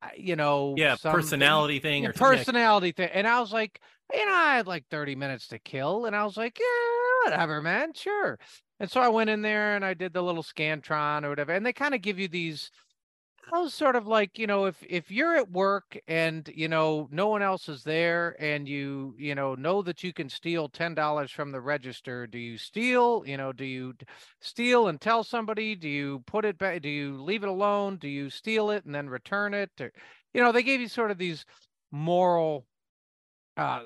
uh, 0.02 0.08
you 0.16 0.36
know, 0.36 0.74
yeah 0.76 0.94
some- 0.96 1.12
personality 1.12 1.78
thing 1.78 2.02
yeah, 2.02 2.10
or 2.10 2.12
personality 2.12 2.92
thing. 2.92 3.10
And 3.12 3.26
I 3.26 3.40
was 3.40 3.52
like, 3.52 3.80
you 4.12 4.24
know, 4.26 4.32
I 4.32 4.56
had 4.56 4.66
like 4.66 4.84
30 4.90 5.16
minutes 5.16 5.48
to 5.48 5.58
kill. 5.58 6.06
And 6.06 6.14
I 6.14 6.24
was 6.24 6.36
like, 6.36 6.58
yeah, 6.58 7.30
whatever, 7.30 7.62
man, 7.62 7.92
sure. 7.94 8.38
And 8.80 8.90
so 8.90 9.00
I 9.00 9.08
went 9.08 9.30
in 9.30 9.42
there 9.42 9.74
and 9.74 9.84
I 9.84 9.94
did 9.94 10.12
the 10.12 10.22
little 10.22 10.42
Scantron 10.42 11.24
or 11.24 11.30
whatever. 11.30 11.52
And 11.52 11.64
they 11.64 11.72
kind 11.72 11.94
of 11.94 12.02
give 12.02 12.18
you 12.18 12.28
these, 12.28 12.70
Was 13.50 13.72
sort 13.74 13.96
of 13.96 14.06
like, 14.06 14.38
you 14.38 14.46
know, 14.46 14.66
if 14.66 14.82
if 14.88 15.10
you're 15.10 15.34
at 15.34 15.50
work 15.50 15.98
and 16.06 16.46
you 16.54 16.68
know 16.68 17.08
no 17.10 17.28
one 17.28 17.40
else 17.40 17.66
is 17.68 17.82
there 17.82 18.36
and 18.38 18.68
you 18.68 19.14
you 19.18 19.34
know 19.34 19.54
know 19.54 19.80
that 19.82 20.02
you 20.04 20.12
can 20.12 20.28
steal 20.28 20.68
ten 20.68 20.94
dollars 20.94 21.30
from 21.32 21.50
the 21.52 21.60
register, 21.62 22.26
do 22.26 22.38
you 22.38 22.58
steal? 22.58 23.22
You 23.26 23.38
know, 23.38 23.52
do 23.52 23.64
you 23.64 23.94
steal 24.40 24.86
and 24.86 25.00
tell 25.00 25.24
somebody? 25.24 25.74
Do 25.74 25.88
you 25.88 26.20
put 26.26 26.44
it 26.44 26.58
back? 26.58 26.82
Do 26.82 26.90
you 26.90 27.22
leave 27.22 27.42
it 27.42 27.48
alone? 27.48 27.96
Do 27.96 28.06
you 28.08 28.28
steal 28.28 28.70
it 28.70 28.84
and 28.84 28.94
then 28.94 29.08
return 29.08 29.54
it? 29.54 29.70
Or, 29.80 29.92
you 30.34 30.42
know, 30.42 30.52
they 30.52 30.62
gave 30.62 30.80
you 30.80 30.88
sort 30.88 31.10
of 31.10 31.16
these 31.18 31.46
moral 31.90 32.66
uh 33.56 33.84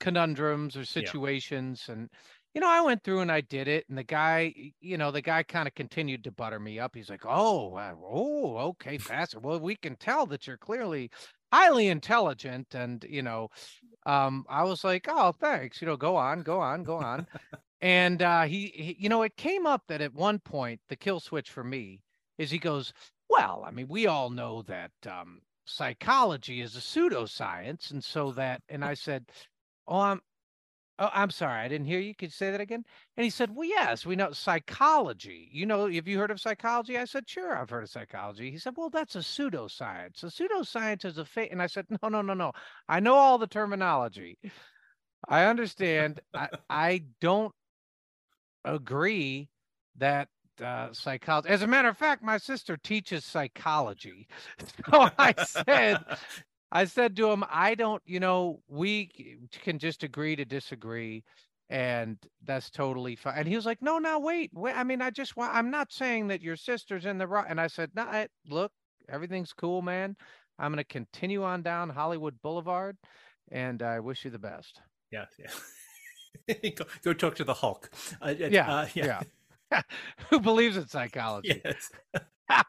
conundrums 0.00 0.76
or 0.76 0.84
situations 0.84 1.88
and 1.88 2.10
you 2.54 2.60
know 2.60 2.68
i 2.68 2.80
went 2.80 3.02
through 3.02 3.20
and 3.20 3.32
i 3.32 3.40
did 3.40 3.68
it 3.68 3.84
and 3.88 3.96
the 3.96 4.02
guy 4.02 4.52
you 4.80 4.96
know 4.98 5.10
the 5.10 5.22
guy 5.22 5.42
kind 5.42 5.66
of 5.66 5.74
continued 5.74 6.24
to 6.24 6.30
butter 6.30 6.58
me 6.58 6.78
up. 6.78 6.94
He's 6.94 7.10
like 7.10 7.24
oh 7.26 7.78
oh 7.78 8.56
okay 8.56 8.98
faster. 8.98 9.38
Well 9.40 9.60
we 9.60 9.76
can 9.76 9.96
tell 9.96 10.26
that 10.26 10.46
you're 10.46 10.56
clearly 10.58 11.10
highly 11.52 11.88
intelligent 11.88 12.74
and 12.74 13.04
you 13.08 13.22
know 13.22 13.48
um 14.06 14.44
i 14.48 14.64
was 14.64 14.84
like 14.84 15.06
oh 15.08 15.32
thanks 15.32 15.80
you 15.80 15.86
know 15.86 15.96
go 15.96 16.16
on 16.16 16.42
go 16.42 16.60
on 16.60 16.82
go 16.82 16.96
on. 16.96 17.26
And 17.80 18.22
uh 18.22 18.42
he, 18.42 18.72
he 18.74 18.96
you 18.98 19.08
know 19.08 19.22
it 19.22 19.36
came 19.36 19.66
up 19.66 19.82
that 19.88 20.00
at 20.00 20.14
one 20.14 20.38
point 20.38 20.80
the 20.88 20.96
kill 20.96 21.20
switch 21.20 21.50
for 21.50 21.64
me 21.64 22.00
is 22.38 22.50
he 22.50 22.58
goes 22.58 22.92
well 23.28 23.64
i 23.66 23.70
mean 23.70 23.88
we 23.88 24.06
all 24.06 24.30
know 24.30 24.62
that 24.62 24.92
um 25.10 25.40
psychology 25.66 26.60
is 26.60 26.76
a 26.76 26.80
pseudoscience 26.80 27.90
and 27.90 28.02
so 28.02 28.32
that 28.32 28.62
and 28.68 28.84
i 28.84 28.94
said 28.94 29.24
oh 29.88 30.00
i'm 30.00 30.20
oh 30.98 31.10
i'm 31.12 31.30
sorry 31.30 31.60
i 31.60 31.68
didn't 31.68 31.86
hear 31.86 32.00
you 32.00 32.14
could 32.14 32.26
you 32.26 32.30
say 32.30 32.50
that 32.50 32.60
again? 32.60 32.84
And 33.16 33.24
he 33.24 33.30
said 33.30 33.54
well 33.54 33.68
yes 33.68 34.06
we 34.06 34.16
know 34.16 34.32
psychology. 34.32 35.48
You 35.52 35.66
know 35.66 35.88
have 35.90 36.08
you 36.08 36.18
heard 36.18 36.30
of 36.30 36.40
psychology? 36.40 36.98
I 36.98 37.04
said 37.04 37.28
sure 37.28 37.56
i've 37.56 37.70
heard 37.70 37.84
of 37.84 37.90
psychology. 37.90 38.50
He 38.50 38.58
said 38.58 38.74
well 38.76 38.90
that's 38.90 39.16
a 39.16 39.20
pseudoscience. 39.20 40.22
A 40.22 40.26
pseudoscience 40.26 41.04
is 41.04 41.18
a 41.18 41.24
fake 41.24 41.52
and 41.52 41.62
i 41.62 41.66
said 41.66 41.86
no 42.02 42.08
no 42.08 42.22
no 42.22 42.34
no. 42.34 42.52
I 42.88 43.00
know 43.00 43.14
all 43.14 43.38
the 43.38 43.46
terminology. 43.46 44.38
I 45.28 45.44
understand. 45.44 46.20
I 46.34 46.48
i 46.68 47.04
don't 47.20 47.54
agree 48.64 49.48
that 49.98 50.28
uh, 50.62 50.92
psychology. 50.92 51.48
As 51.48 51.62
a 51.62 51.66
matter 51.66 51.88
of 51.88 51.96
fact, 51.96 52.22
my 52.22 52.38
sister 52.38 52.76
teaches 52.76 53.24
psychology. 53.24 54.26
So 54.90 55.08
I 55.18 55.34
said, 55.44 56.04
I 56.72 56.86
said 56.86 57.16
to 57.16 57.30
him, 57.30 57.44
I 57.50 57.76
don't, 57.76 58.02
you 58.06 58.20
know, 58.20 58.60
we 58.68 59.10
can 59.62 59.78
just 59.78 60.04
agree 60.04 60.36
to 60.36 60.46
disagree, 60.46 61.24
and 61.70 62.18
that's 62.44 62.70
totally 62.70 63.16
fine. 63.16 63.34
And 63.38 63.48
he 63.48 63.56
was 63.56 63.66
like, 63.66 63.82
No, 63.82 63.98
no, 63.98 64.18
wait, 64.20 64.50
wait. 64.54 64.74
I 64.76 64.84
mean, 64.84 65.02
I 65.02 65.10
just 65.10 65.36
want. 65.36 65.54
I'm 65.54 65.70
not 65.70 65.92
saying 65.92 66.28
that 66.28 66.42
your 66.42 66.56
sister's 66.56 67.06
in 67.06 67.18
the 67.18 67.28
right. 67.28 67.46
And 67.48 67.60
I 67.60 67.68
said, 67.68 67.90
No, 67.94 68.02
I, 68.04 68.28
look, 68.48 68.72
everything's 69.08 69.52
cool, 69.52 69.82
man. 69.82 70.16
I'm 70.58 70.72
going 70.72 70.78
to 70.78 70.84
continue 70.84 71.44
on 71.44 71.62
down 71.62 71.90
Hollywood 71.90 72.40
Boulevard, 72.42 72.96
and 73.50 73.82
I 73.82 74.00
wish 74.00 74.24
you 74.24 74.30
the 74.30 74.38
best. 74.38 74.80
yeah 75.10 75.26
yeah 75.38 76.54
go, 76.76 76.84
go 77.04 77.12
talk 77.12 77.34
to 77.36 77.44
the 77.44 77.54
hulk 77.54 77.90
uh, 78.20 78.26
uh, 78.26 78.50
Yeah, 78.50 78.70
uh, 78.72 78.86
yeah. 78.94 79.20
yeah. 79.72 79.82
Who 80.30 80.40
believes 80.40 80.76
in 80.76 80.86
psychology? 80.88 81.62
yes 81.64 81.90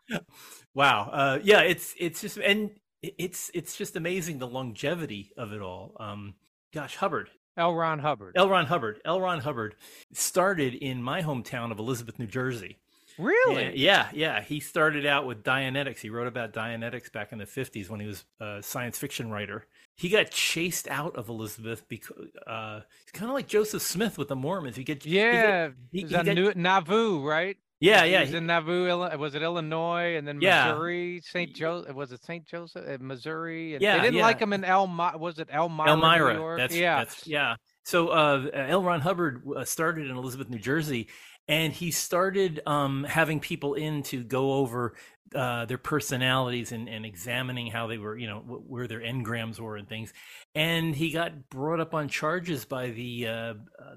wow 0.74 1.10
uh 1.12 1.40
yeah 1.44 1.62
it's 1.62 1.94
it's 2.00 2.22
just 2.22 2.38
and 2.38 2.72
it's 3.04 3.52
it's 3.54 3.76
just 3.76 3.96
amazing 3.96 4.40
the 4.40 4.48
longevity 4.48 5.32
of 5.38 5.52
it 5.54 5.62
all 5.62 5.96
um 6.00 6.34
gosh 6.74 6.96
hubbard 6.96 7.30
L. 7.56 7.76
Ron 7.76 8.00
Hubbard. 8.00 8.34
L. 8.36 8.50
Ron 8.50 8.66
Hubbard. 8.66 9.00
L. 9.06 9.22
Ron 9.22 9.40
Hubbard 9.40 9.76
started 10.12 10.74
in 10.74 11.04
my 11.04 11.22
hometown 11.22 11.72
of 11.72 11.78
Elizabeth, 11.78 12.18
New 12.18 12.26
Jersey. 12.26 12.80
really? 13.20 13.78
Yeah, 13.78 14.08
yeah. 14.12 14.42
He 14.42 14.60
started 14.60 15.06
out 15.06 15.28
with 15.28 15.44
Dianetics. 15.44 16.00
He 16.00 16.10
wrote 16.10 16.26
about 16.26 16.52
Dianetics 16.52 17.12
back 17.12 17.32
in 17.32 17.38
the 17.38 17.46
50s 17.46 17.90
when 17.92 18.00
he 18.00 18.08
was 18.08 18.26
a 18.40 18.64
science 18.64 18.98
fiction 18.98 19.30
writer. 19.30 19.68
He 19.98 20.10
got 20.10 20.32
chased 20.32 20.88
out 20.88 21.16
of 21.16 21.30
Elizabeth 21.30 21.88
because 21.88 22.18
uh, 22.48 22.80
he's 23.06 23.12
kind 23.12 23.30
of 23.30 23.36
like 23.36 23.46
Joseph 23.48 23.84
Smith 23.84 24.18
with 24.18 24.30
the 24.30 24.36
Mormons. 24.36 24.76
He 24.76 24.84
get 24.84 25.06
Yeah, 25.06 25.70
he- 25.92 26.00
it 26.02 26.12
was 26.12 26.26
he 26.26 26.34
got- 26.46 26.58
Nauvoo, 26.58 27.22
right? 27.24 27.58
Yeah, 27.84 28.06
He 28.06 28.12
yeah. 28.12 28.22
was 28.22 28.30
he- 28.30 28.38
in 28.38 28.46
Nauvoo. 28.48 28.88
Illi- 28.88 29.18
Was 29.18 29.36
it 29.36 29.42
Illinois 29.42 30.16
and 30.18 30.28
then 30.28 30.40
Yeah. 30.42 30.72
Missouri, 30.72 31.22
St. 31.24 31.54
Joseph? 31.54 31.94
Was 31.96 32.12
it 32.12 32.24
St. 32.24 32.46
Joseph, 32.48 32.86
uh, 32.88 32.98
Missouri? 33.00 33.74
And 33.74 33.82
Yeah, 33.82 33.98
they 33.98 34.04
didn't 34.04 34.22
like 34.22 34.40
him 34.40 34.54
in 34.54 34.64
Elmira. 34.64 35.18
Was 35.18 35.40
it 35.40 35.50
Elmira? 35.52 35.90
Elmira. 35.90 36.58
That's 36.58 36.76
yeah. 36.76 37.00
That's, 37.00 37.28
yeah. 37.28 37.56
So 37.86 38.08
uh, 38.10 38.50
L. 38.54 38.82
Ron 38.82 39.02
Hubbard 39.02 39.44
uh, 39.58 39.66
started 39.66 40.10
in 40.10 40.16
Elizabeth, 40.16 40.50
New 40.50 40.58
Jersey, 40.60 41.10
and 41.48 41.74
he 41.74 41.92
started 41.92 42.62
um, 42.66 43.04
having 43.04 43.40
people 43.40 43.74
in 43.74 44.04
to 44.04 44.24
go 44.24 44.54
over 44.54 44.96
uh, 45.36 45.66
their 45.66 45.78
personalities 45.78 46.72
and, 46.72 46.88
and 46.88 47.06
examining 47.06 47.68
how 47.68 47.88
they 47.88 47.98
were, 47.98 48.16
you 48.18 48.28
know, 48.28 48.40
wh- 48.40 48.70
where 48.70 48.88
their 48.88 49.00
engrams 49.00 49.60
were 49.60 49.76
and 49.78 49.88
things. 49.88 50.14
And 50.54 50.96
he 50.96 51.12
got 51.12 51.50
brought 51.50 51.80
up 51.80 51.94
on 51.94 52.08
charges 52.08 52.66
by 52.66 52.92
the 52.92 53.28
uh, 53.28 53.34
uh, 53.34 53.54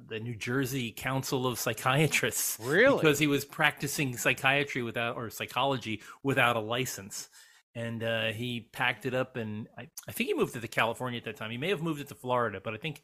the 0.07 0.19
New 0.19 0.35
Jersey 0.35 0.93
Council 0.93 1.47
of 1.47 1.59
Psychiatrists. 1.59 2.59
Really? 2.63 2.97
Because 2.97 3.19
he 3.19 3.27
was 3.27 3.45
practicing 3.45 4.17
psychiatry 4.17 4.83
without 4.83 5.17
or 5.17 5.31
psychology 5.31 6.03
without 6.23 6.57
a 6.57 6.61
license. 6.61 7.29
And 7.75 8.03
uh, 8.03 8.29
he 8.29 8.71
packed 8.73 9.05
it 9.05 9.13
up, 9.13 9.37
and 9.37 9.69
I, 9.77 9.89
I 10.09 10.13
think 10.13 10.29
he 10.29 10.35
moved 10.35 10.57
it 10.57 10.61
to 10.61 10.69
California 10.69 11.19
at 11.19 11.25
that 11.25 11.37
time. 11.37 11.51
He 11.51 11.59
may 11.59 11.69
have 11.69 11.83
moved 11.83 12.01
it 12.01 12.09
to 12.09 12.15
Florida, 12.15 12.59
but 12.65 12.73
I 12.73 12.79
think 12.79 13.03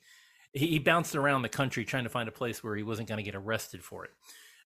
he, 0.52 0.66
he 0.68 0.78
bounced 0.78 1.14
around 1.14 1.42
the 1.42 1.49
country 1.49 1.85
trying 1.85 2.04
to 2.04 2.11
find 2.11 2.28
a 2.28 2.32
place 2.32 2.62
where 2.62 2.76
he 2.76 2.82
wasn't 2.82 3.09
going 3.09 3.18
to 3.18 3.25
get 3.25 3.35
arrested 3.35 3.82
for 3.82 4.04
it. 4.04 4.11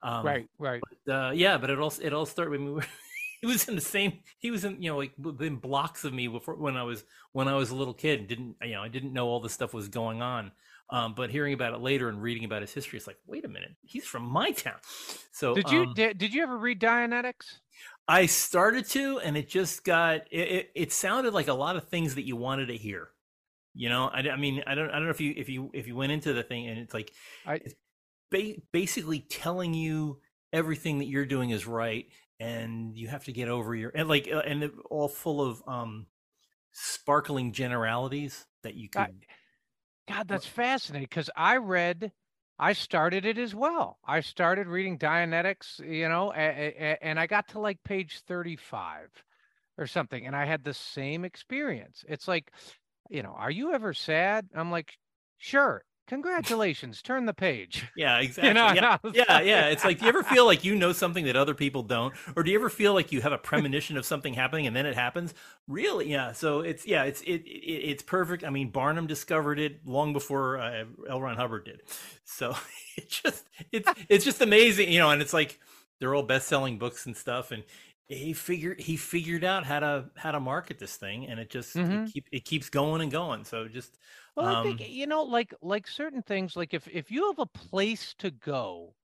Um, 0.03 0.27
right, 0.27 0.49
right. 0.59 0.83
uh, 1.09 1.31
yeah, 1.35 1.59
but 1.59 1.71
it 1.71 1.79
all 1.79 1.93
it 2.01 2.13
all 2.13 2.27
started 2.27 2.51
when 2.51 2.65
we 2.65 2.71
were. 2.73 2.85
he 3.41 3.47
was 3.47 3.69
in 3.69 3.75
the 3.75 3.81
same. 3.81 4.21
He 4.39 4.51
was 4.51 4.65
in 4.65 4.83
you 4.83 4.91
know 4.91 4.99
like 4.99 5.13
within 5.19 5.57
blocks 5.57 6.05
of 6.05 6.13
me 6.13 6.29
before 6.29 6.57
when 6.57 6.77
I 6.77 6.83
was 6.83 7.05
when 7.33 7.49
I 7.49 7.55
was 7.55 7.71
a 7.71 7.77
little 7.77 7.95
kid. 7.95 8.27
Didn't 8.27 8.57
you 8.63 8.73
know? 8.73 8.83
I 8.83 8.89
didn't 8.89 9.13
know 9.13 9.27
all 9.27 9.41
this 9.41 9.53
stuff 9.53 9.73
was 9.75 9.89
going 9.89 10.23
on. 10.23 10.53
Um, 10.91 11.15
but 11.15 11.31
hearing 11.31 11.55
about 11.55 11.73
it 11.73 11.81
later 11.81 12.11
and 12.11 12.21
reading 12.21 12.45
about 12.45 12.61
his 12.61 12.75
history, 12.75 12.99
it's 12.99 13.07
like, 13.07 13.17
wait 13.27 13.47
a 13.47 13.49
minute, 13.49 13.71
he's 13.81 14.05
from 14.05 14.25
my 14.25 14.51
town. 14.51 14.77
So 15.33 15.55
Did 15.55 15.71
you 15.71 15.85
um, 15.85 15.95
did, 15.95 16.19
did 16.19 16.35
you 16.35 16.43
ever 16.43 16.59
read 16.59 16.81
Dianetics? 16.81 17.61
I 18.07 18.27
started 18.27 18.87
to, 18.91 19.19
and 19.21 19.37
it 19.37 19.49
just 19.49 19.85
got. 19.85 20.27
It, 20.31 20.49
it, 20.49 20.71
it 20.75 20.93
sounded 20.93 21.33
like 21.33 21.49
a 21.49 21.55
lot 21.55 21.77
of 21.77 21.89
things 21.89 22.17
that 22.17 22.27
you 22.27 22.37
wanted 22.37 22.67
to 22.67 22.77
hear. 22.77 23.09
You 23.75 23.89
know, 23.89 24.09
I, 24.13 24.21
I 24.29 24.37
mean, 24.37 24.63
I 24.67 24.75
don't, 24.75 24.91
I 24.91 24.95
don't 24.95 25.05
know 25.05 25.11
if 25.11 25.21
you, 25.21 25.33
if 25.37 25.49
you, 25.49 25.71
if 25.73 25.87
you 25.87 25.97
went 25.97 26.13
into 26.13 26.33
the 26.33 26.43
thing 26.43 26.67
and 26.69 26.79
it's 26.79 26.93
like, 26.93 27.13
I- 27.47 27.55
it's 27.65 27.75
ba- 28.31 28.61
basically 28.73 29.21
telling 29.21 29.73
you 29.75 30.21
everything 30.53 30.99
that 30.99 31.07
you're 31.07 31.25
doing 31.27 31.51
is 31.51 31.67
right, 31.67 32.07
and 32.39 32.97
you 32.97 33.09
have 33.09 33.25
to 33.25 33.33
get 33.33 33.49
over 33.49 33.75
your, 33.75 33.91
and 33.95 34.09
like, 34.09 34.29
uh, 34.33 34.39
and 34.41 34.71
all 34.91 35.09
full 35.09 35.41
of 35.41 35.63
um 35.67 36.07
sparkling 36.73 37.53
generalities 37.53 38.47
that 38.63 38.75
you 38.75 38.89
I- 38.97 39.07
could. 39.07 39.27
God, 40.09 40.29
that's 40.29 40.47
fascinating 40.47 41.07
because 41.09 41.31
I 41.37 41.57
read, 41.59 42.13
I 42.59 42.73
started 42.73 43.25
it 43.25 43.39
as 43.39 43.55
well. 43.55 43.99
I 44.05 44.21
started 44.21 44.67
reading 44.67 44.99
Dianetics, 44.99 45.79
you 45.79 46.09
know, 46.09 46.33
a, 46.33 46.41
a- 46.41 46.75
a- 46.79 47.05
and 47.05 47.21
I 47.21 47.27
got 47.27 47.49
to 47.49 47.61
like 47.61 47.83
page 47.85 48.21
35 48.27 49.09
or 49.79 49.87
something, 49.87 50.27
and 50.27 50.35
I 50.37 50.45
had 50.45 50.65
the 50.65 50.75
same 50.75 51.25
experience. 51.25 52.05
It's 52.09 52.27
like, 52.29 52.53
you 53.13 53.23
know, 53.23 53.35
are 53.37 53.51
you 53.51 53.73
ever 53.75 53.93
sad? 53.95 54.49
I'm 54.55 54.71
like, 54.71 54.99
sure. 55.39 55.85
congratulations, 56.09 57.03
turn 57.03 57.27
the 57.27 57.35
page. 57.35 57.85
Yeah, 57.97 58.19
exactly. 58.21 58.55
know, 58.55 58.73
yeah. 58.73 58.99
yeah, 59.15 59.41
yeah. 59.41 59.67
It's 59.69 59.85
like, 59.85 59.99
do 59.99 60.07
you 60.07 60.09
ever 60.09 60.23
feel 60.23 60.47
like 60.47 60.65
you 60.69 60.75
know 60.75 60.93
something 60.93 61.27
that 61.27 61.37
other 61.37 61.55
people 61.55 61.83
don't, 61.83 62.15
or 62.37 62.43
do 62.43 62.51
you 62.51 62.59
ever 62.59 62.71
feel 62.71 62.95
like 62.95 63.13
you 63.13 63.21
have 63.21 63.33
a 63.33 63.39
premonition 63.39 63.97
of 63.97 64.05
something 64.07 64.35
happening 64.35 64.67
and 64.67 64.75
then 64.75 64.87
it 64.87 64.95
happens? 64.95 65.35
Really? 65.69 66.11
Yeah. 66.11 66.33
So 66.33 66.61
it's 66.61 66.87
yeah, 66.87 67.05
it's 67.05 67.21
it, 67.23 67.43
it 67.47 67.49
it's 67.91 68.03
perfect. 68.03 68.45
I 68.45 68.51
mean, 68.51 68.71
Barnum 68.71 69.07
discovered 69.07 69.59
it 69.61 69.87
long 69.87 70.13
before 70.15 70.59
uh, 70.59 70.85
L. 71.09 71.21
Ron 71.21 71.37
Hubbard 71.37 71.65
did. 71.67 71.83
So 72.25 72.57
it 72.97 73.09
just 73.11 73.45
it's 73.71 73.89
it's 74.09 74.25
just 74.25 74.41
amazing, 74.41 74.91
you 74.91 74.99
know. 74.99 75.11
And 75.11 75.23
it's 75.23 75.35
like 75.35 75.61
they're 76.01 76.15
all 76.15 76.23
best 76.25 76.49
selling 76.49 76.79
books 76.79 77.07
and 77.07 77.17
stuff, 77.17 77.53
and 77.53 77.63
he 78.13 78.33
figured 78.33 78.81
he 78.81 78.97
figured 78.97 79.45
out 79.45 79.65
how 79.65 79.81
to 79.81 80.11
how 80.17 80.31
to 80.33 80.41
market 80.41 80.79
this 80.79 80.97
thing, 80.97 81.27
and 81.29 81.41
it 81.41 81.51
just 81.51 81.75
Mhm. 81.77 82.07
it, 82.07 82.13
keep, 82.13 82.27
it 82.33 82.45
keeps 82.45 82.69
going 82.71 83.01
and 83.03 83.11
going. 83.11 83.45
So 83.45 83.69
just 83.69 83.99
Well, 84.37 84.47
I 84.47 84.61
Um, 84.61 84.65
think 84.67 84.89
you 84.89 85.07
know, 85.07 85.23
like 85.23 85.55
like 85.63 85.87
certain 85.87 86.23
things, 86.23 86.57
like 86.57 86.75
if 86.75 86.87
if 86.89 87.11
you 87.11 87.27
have 87.29 87.39
a 87.39 87.47
place 87.47 88.15
to 88.19 88.31
go 88.31 88.95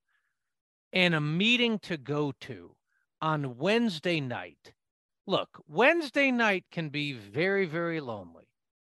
and 0.93 1.13
a 1.15 1.21
meeting 1.21 1.79
to 1.79 1.97
go 1.97 2.31
to 2.41 2.75
on 3.21 3.57
Wednesday 3.57 4.19
night, 4.19 4.73
look, 5.27 5.61
Wednesday 5.67 6.31
night 6.31 6.65
can 6.71 6.89
be 6.89 7.13
very 7.13 7.65
very 7.65 7.99
lonely. 8.01 8.45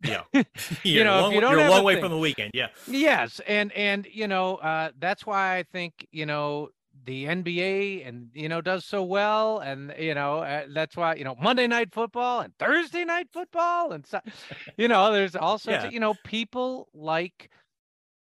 yeah, 0.03 0.23
You 0.83 1.03
know, 1.03 1.25
a 1.25 1.27
if 1.29 1.33
you 1.35 1.41
don't 1.41 1.51
you're 1.53 1.67
a 1.67 1.69
long 1.69 1.83
way 1.83 1.93
thing- 1.95 2.03
from 2.03 2.11
the 2.11 2.17
weekend. 2.17 2.51
Yeah. 2.53 2.69
Yes, 2.87 3.39
and 3.47 3.71
and 3.73 4.05
you 4.11 4.27
know, 4.27 4.55
uh, 4.57 4.91
that's 4.99 5.25
why 5.25 5.55
I 5.57 5.63
think 5.63 6.07
you 6.11 6.25
know 6.25 6.69
the 7.05 7.25
NBA 7.27 8.07
and 8.07 8.29
you 8.33 8.49
know 8.49 8.61
does 8.61 8.85
so 8.85 9.03
well, 9.03 9.59
and 9.59 9.93
you 9.97 10.13
know 10.15 10.39
uh, 10.39 10.65
that's 10.73 10.95
why 10.97 11.15
you 11.15 11.23
know 11.23 11.35
Monday 11.41 11.67
night 11.67 11.93
football 11.93 12.41
and 12.41 12.53
Thursday 12.57 13.05
night 13.05 13.27
football, 13.31 13.91
and 13.91 14.05
so, 14.05 14.19
you 14.77 14.87
know 14.87 15.11
there's 15.11 15.35
all 15.35 15.57
sorts 15.57 15.83
Yeah. 15.83 15.87
of 15.87 15.93
you 15.93 15.99
know 15.99 16.15
people 16.23 16.89
like 16.93 17.49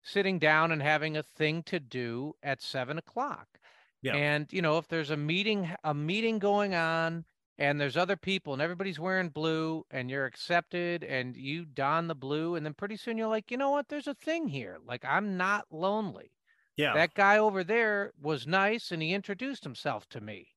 sitting 0.02 0.38
down 0.38 0.72
and 0.72 0.82
having 0.82 1.16
a 1.16 1.22
thing 1.22 1.62
to 1.64 1.78
do 1.80 2.34
at 2.42 2.60
seven 2.62 2.98
o'clock. 2.98 3.46
Yeah. 4.02 4.16
And 4.16 4.52
you 4.52 4.62
know 4.62 4.78
if 4.78 4.88
there's 4.88 5.10
a 5.10 5.16
meeting 5.16 5.70
a 5.84 5.94
meeting 5.94 6.38
going 6.38 6.74
on 6.74 7.24
and 7.58 7.80
there's 7.80 7.96
other 7.96 8.16
people 8.16 8.52
and 8.52 8.60
everybody's 8.62 8.98
wearing 8.98 9.28
blue 9.28 9.84
and 9.90 10.10
you're 10.10 10.24
accepted 10.26 11.04
and 11.04 11.36
you 11.36 11.64
don 11.64 12.08
the 12.08 12.14
blue 12.14 12.56
and 12.56 12.66
then 12.66 12.74
pretty 12.74 12.96
soon 12.96 13.16
you're 13.16 13.28
like 13.28 13.50
you 13.50 13.56
know 13.56 13.70
what 13.70 13.88
there's 13.88 14.08
a 14.08 14.14
thing 14.14 14.48
here 14.48 14.78
like 14.84 15.04
i'm 15.04 15.36
not 15.36 15.66
lonely 15.70 16.32
Yeah. 16.76 17.00
that 17.00 17.14
guy 17.14 17.38
over 17.38 17.64
there 17.64 18.12
was 18.18 18.46
nice 18.46 18.92
and 18.92 19.02
he 19.02 19.14
introduced 19.14 19.64
himself 19.64 20.08
to 20.10 20.20
me 20.20 20.48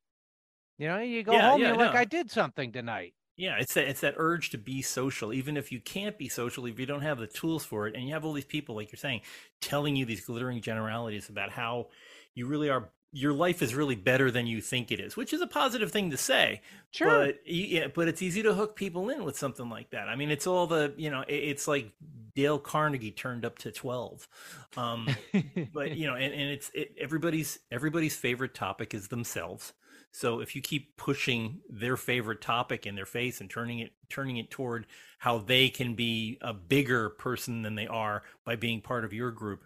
you 0.77 0.87
know 0.87 0.99
you 0.99 1.23
go 1.23 1.39
Yeah, 1.39 1.41
home 1.41 1.65
yeah, 1.67 1.67
you're 1.67 1.77
like 1.77 1.95
i 1.95 2.05
did 2.05 2.31
something 2.31 2.71
tonight 2.73 3.15
Yeah, 3.37 3.57
it's 3.59 3.73
that 3.73 3.87
it's 3.89 3.99
that 3.99 4.13
urge 4.17 4.49
to 4.51 4.57
be 4.57 4.81
social, 4.81 5.33
even 5.33 5.57
if 5.57 5.69
you 5.71 5.81
can't 5.81 6.17
be 6.17 6.29
social, 6.29 6.65
if 6.67 6.79
you 6.79 6.85
don't 6.85 7.01
have 7.01 7.17
the 7.17 7.27
tools 7.27 7.65
for 7.65 7.85
it, 7.87 7.93
and 7.95 8.05
you 8.07 8.13
have 8.13 8.23
all 8.23 8.31
these 8.31 8.45
people, 8.45 8.75
like 8.75 8.91
you're 8.93 8.97
saying, 8.97 9.21
telling 9.59 9.97
you 9.97 10.05
these 10.05 10.25
glittering 10.25 10.61
generalities 10.61 11.27
about 11.27 11.49
how 11.51 11.89
you 12.33 12.47
really 12.47 12.69
are. 12.69 12.93
Your 13.17 13.33
life 13.33 13.61
is 13.61 13.73
really 13.73 13.95
better 13.95 14.29
than 14.29 14.45
you 14.45 14.59
think 14.59 14.91
it 14.91 14.99
is, 14.99 15.15
which 15.15 15.31
is 15.31 15.39
a 15.41 15.47
positive 15.47 15.91
thing 15.91 16.11
to 16.11 16.17
say. 16.17 16.61
sure 16.91 17.07
But 17.07 17.39
yeah, 17.45 17.87
but 17.87 18.07
it's 18.07 18.21
easy 18.21 18.43
to 18.43 18.53
hook 18.53 18.75
people 18.75 19.09
in 19.09 19.23
with 19.23 19.37
something 19.37 19.69
like 19.69 19.91
that. 19.91 20.09
I 20.09 20.15
mean, 20.15 20.31
it's 20.31 20.47
all 20.47 20.67
the 20.67 20.93
you 20.97 21.09
know, 21.09 21.23
it's 21.27 21.67
like 21.67 21.91
Dale 22.35 22.59
Carnegie 22.59 23.11
turned 23.11 23.45
up 23.45 23.57
to 23.59 23.71
twelve. 23.71 24.27
Um, 24.75 25.07
but 25.73 25.95
you 25.95 26.07
know, 26.07 26.15
and, 26.15 26.33
and 26.33 26.51
it's 26.51 26.69
it, 26.73 26.93
everybody's 26.99 27.59
everybody's 27.71 28.15
favorite 28.15 28.53
topic 28.53 28.93
is 28.93 29.07
themselves. 29.07 29.73
So 30.11 30.39
if 30.39 30.55
you 30.55 30.61
keep 30.61 30.95
pushing 30.95 31.59
their 31.69 31.97
favorite 31.97 32.39
topic 32.41 32.85
in 32.85 32.95
their 32.95 33.05
face 33.05 33.41
and 33.41 33.49
turning 33.49 33.79
it 33.79 33.91
turning 34.09 34.37
it 34.37 34.49
toward 34.49 34.87
how 35.19 35.39
they 35.39 35.69
can 35.69 35.93
be 35.93 36.37
a 36.41 36.53
bigger 36.53 37.09
person 37.09 37.63
than 37.63 37.75
they 37.75 37.87
are 37.87 38.23
by 38.45 38.55
being 38.55 38.79
part 38.79 39.03
of 39.03 39.11
your 39.11 39.31
group, 39.31 39.65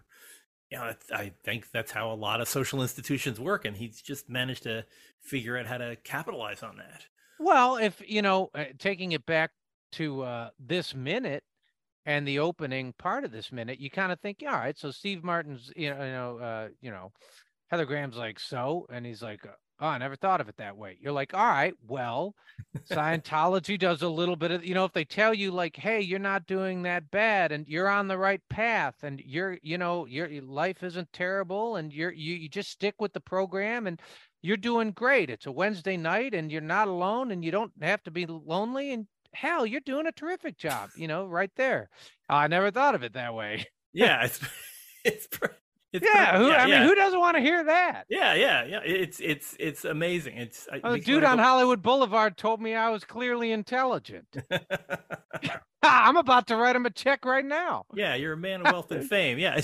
yeah, 0.70 0.84
that's- 0.84 1.10
I 1.12 1.32
think 1.44 1.70
that's 1.70 1.92
how 1.92 2.12
a 2.12 2.14
lot 2.14 2.40
of 2.40 2.48
social 2.48 2.82
institutions 2.82 3.40
work, 3.40 3.64
and 3.64 3.76
he's 3.76 4.00
just 4.00 4.28
managed 4.28 4.62
to 4.64 4.84
figure 5.20 5.56
out 5.58 5.66
how 5.66 5.78
to 5.78 5.96
capitalize 5.96 6.62
on 6.62 6.76
that. 6.76 7.06
Well, 7.38 7.76
if 7.76 8.02
you 8.06 8.22
know, 8.22 8.50
uh, 8.54 8.66
taking 8.78 9.12
it 9.12 9.24
back 9.26 9.50
to 9.92 10.22
uh, 10.22 10.50
this 10.58 10.94
minute 10.94 11.42
and 12.06 12.26
the 12.26 12.38
opening 12.38 12.92
part 12.98 13.24
of 13.24 13.32
this 13.32 13.50
minute, 13.50 13.80
you 13.80 13.90
kind 13.90 14.12
of 14.12 14.20
think, 14.20 14.40
yeah, 14.40 14.52
all 14.52 14.58
right. 14.60 14.78
So 14.78 14.90
Steve 14.90 15.24
Martin's, 15.24 15.72
you 15.76 15.90
know, 15.90 16.04
you 16.04 16.12
know, 16.12 16.38
uh, 16.38 16.68
you 16.80 16.90
know, 16.90 17.12
Heather 17.68 17.86
Graham's 17.86 18.16
like, 18.16 18.38
so, 18.40 18.86
and 18.90 19.04
he's 19.06 19.22
like, 19.22 19.40
oh, 19.80 19.86
I 19.86 19.98
never 19.98 20.16
thought 20.16 20.40
of 20.40 20.48
it 20.48 20.56
that 20.58 20.76
way. 20.76 20.98
You're 21.00 21.12
like, 21.12 21.34
all 21.34 21.46
right, 21.46 21.74
well, 21.86 22.34
Scientology 22.90 23.78
does 23.78 24.02
a 24.02 24.08
little 24.08 24.36
bit 24.36 24.50
of, 24.50 24.64
you 24.64 24.74
know, 24.74 24.84
if 24.84 24.92
they 24.92 25.04
tell 25.04 25.32
you 25.34 25.50
like, 25.50 25.76
hey, 25.76 26.00
you're 26.00 26.18
not 26.18 26.46
doing 26.46 26.82
that 26.82 27.10
bad, 27.10 27.52
and 27.52 27.66
you're 27.66 27.88
on 27.88 28.08
the 28.08 28.18
right 28.18 28.40
path, 28.50 28.96
and 29.02 29.20
you're, 29.24 29.58
you 29.62 29.78
know, 29.78 30.06
your 30.06 30.28
life 30.42 30.82
isn't 30.82 31.12
terrible, 31.12 31.76
and 31.76 31.92
you're 31.92 32.12
you 32.12 32.34
you 32.34 32.48
just 32.48 32.70
stick 32.70 32.94
with 33.00 33.12
the 33.12 33.20
program, 33.20 33.86
and 33.86 34.00
you're 34.42 34.56
doing 34.56 34.92
great. 34.92 35.30
It's 35.30 35.46
a 35.46 35.52
Wednesday 35.52 35.96
night 35.96 36.34
and 36.34 36.50
you're 36.50 36.60
not 36.60 36.88
alone 36.88 37.30
and 37.30 37.44
you 37.44 37.50
don't 37.50 37.72
have 37.82 38.02
to 38.04 38.10
be 38.10 38.26
lonely. 38.26 38.92
And 38.92 39.06
hell, 39.32 39.66
you're 39.66 39.80
doing 39.80 40.06
a 40.06 40.12
terrific 40.12 40.56
job, 40.56 40.90
you 40.96 41.08
know, 41.08 41.26
right 41.26 41.50
there. 41.56 41.90
Oh, 42.28 42.36
I 42.36 42.46
never 42.46 42.70
thought 42.70 42.94
of 42.94 43.02
it 43.02 43.14
that 43.14 43.34
way. 43.34 43.66
Yeah, 43.92 44.24
it's 44.24 44.40
it's 45.04 45.26
pr- 45.26 45.46
it's 45.92 46.06
yeah. 46.06 46.38
Who, 46.38 46.50
I 46.52 46.66
mean, 46.66 46.82
who 46.82 46.94
doesn't 46.94 47.18
want 47.18 47.36
to 47.36 47.40
hear 47.42 47.64
that? 47.64 48.04
Yeah, 48.08 48.34
yeah, 48.34 48.64
yeah. 48.64 48.80
It's 48.84 49.18
it's 49.20 49.56
it's 49.58 49.84
amazing. 49.84 50.36
It's 50.36 50.68
I- 50.70 50.76
it 50.76 50.80
Oh, 50.84 50.92
the 50.92 51.00
dude 51.00 51.24
on 51.24 51.36
go- 51.38 51.42
Hollywood 51.42 51.82
Boulevard 51.82 52.36
told 52.36 52.60
me 52.60 52.74
I 52.74 52.88
was 52.90 53.04
clearly 53.04 53.50
intelligent. 53.52 54.26
I'm 55.82 56.16
about 56.16 56.46
to 56.48 56.56
write 56.56 56.76
him 56.76 56.86
a 56.86 56.90
check 56.90 57.24
right 57.24 57.44
now. 57.44 57.84
yeah, 57.94 58.14
you're 58.14 58.34
a 58.34 58.36
man 58.36 58.60
of 58.66 58.72
wealth 58.72 58.90
and 58.92 59.04
fame. 59.08 59.38
Yeah, 59.38 59.60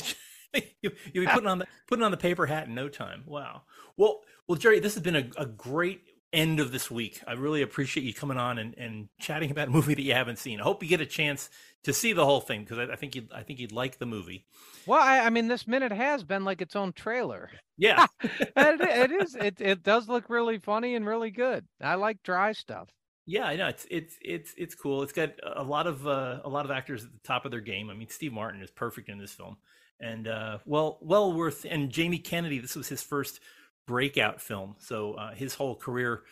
you, 0.82 0.90
you'll 1.12 1.26
be 1.26 1.30
putting 1.30 1.48
on 1.48 1.58
the 1.58 1.66
putting 1.86 2.04
on 2.04 2.10
the 2.10 2.16
paper 2.16 2.46
hat 2.46 2.66
in 2.68 2.74
no 2.74 2.88
time. 2.88 3.22
Wow. 3.26 3.62
Well, 3.96 4.20
well, 4.48 4.56
Jerry, 4.58 4.80
this 4.80 4.94
has 4.94 5.02
been 5.02 5.16
a, 5.16 5.28
a 5.36 5.46
great 5.46 6.00
end 6.36 6.60
of 6.60 6.70
this 6.70 6.90
week. 6.90 7.20
I 7.26 7.32
really 7.32 7.62
appreciate 7.62 8.04
you 8.04 8.12
coming 8.12 8.36
on 8.36 8.58
and, 8.58 8.74
and 8.76 9.08
chatting 9.18 9.50
about 9.50 9.68
a 9.68 9.70
movie 9.70 9.94
that 9.94 10.02
you 10.02 10.12
haven't 10.12 10.38
seen. 10.38 10.60
I 10.60 10.64
hope 10.64 10.82
you 10.82 10.88
get 10.88 11.00
a 11.00 11.06
chance 11.06 11.48
to 11.84 11.92
see 11.92 12.12
the 12.12 12.24
whole 12.24 12.40
thing 12.40 12.62
because 12.62 12.78
I, 12.78 12.92
I 12.92 12.96
think 12.96 13.14
you 13.14 13.26
I 13.34 13.42
think 13.42 13.58
you'd 13.58 13.72
like 13.72 13.98
the 13.98 14.06
movie. 14.06 14.44
Well, 14.86 15.00
I, 15.00 15.20
I 15.20 15.30
mean, 15.30 15.48
this 15.48 15.66
minute 15.66 15.92
has 15.92 16.22
been 16.22 16.44
like 16.44 16.60
its 16.60 16.76
own 16.76 16.92
trailer. 16.92 17.50
Yeah, 17.78 18.06
it, 18.22 18.52
it 18.56 19.10
is. 19.10 19.34
It 19.34 19.60
it 19.60 19.82
does 19.82 20.08
look 20.08 20.28
really 20.28 20.58
funny 20.58 20.94
and 20.94 21.06
really 21.06 21.30
good. 21.30 21.64
I 21.80 21.94
like 21.94 22.22
dry 22.22 22.52
stuff. 22.52 22.90
Yeah, 23.24 23.44
I 23.44 23.56
know 23.56 23.68
it's 23.68 23.86
it's 23.90 24.16
it's 24.20 24.54
it's 24.56 24.74
cool. 24.74 25.02
It's 25.02 25.12
got 25.12 25.32
a 25.42 25.62
lot 25.62 25.86
of 25.86 26.06
uh, 26.06 26.40
a 26.44 26.48
lot 26.48 26.64
of 26.64 26.70
actors 26.70 27.04
at 27.04 27.12
the 27.12 27.26
top 27.26 27.44
of 27.44 27.50
their 27.50 27.60
game. 27.60 27.90
I 27.90 27.94
mean, 27.94 28.08
Steve 28.08 28.32
Martin 28.32 28.62
is 28.62 28.70
perfect 28.70 29.08
in 29.08 29.18
this 29.18 29.32
film, 29.32 29.56
and 29.98 30.28
uh, 30.28 30.58
well 30.64 30.98
well 31.00 31.32
worth. 31.32 31.66
And 31.68 31.90
Jamie 31.90 32.18
Kennedy, 32.18 32.58
this 32.58 32.76
was 32.76 32.88
his 32.88 33.02
first 33.02 33.40
breakout 33.86 34.40
film, 34.40 34.76
so 34.78 35.14
uh, 35.14 35.34
his 35.34 35.54
whole 35.54 35.76
career 35.76 36.22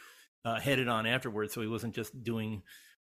uh, 0.44 0.60
headed 0.60 0.88
on 0.88 1.06
afterwards. 1.06 1.54
So 1.54 1.60
he 1.60 1.68
wasn't 1.68 1.94
just 1.94 2.22
doing, 2.22 2.62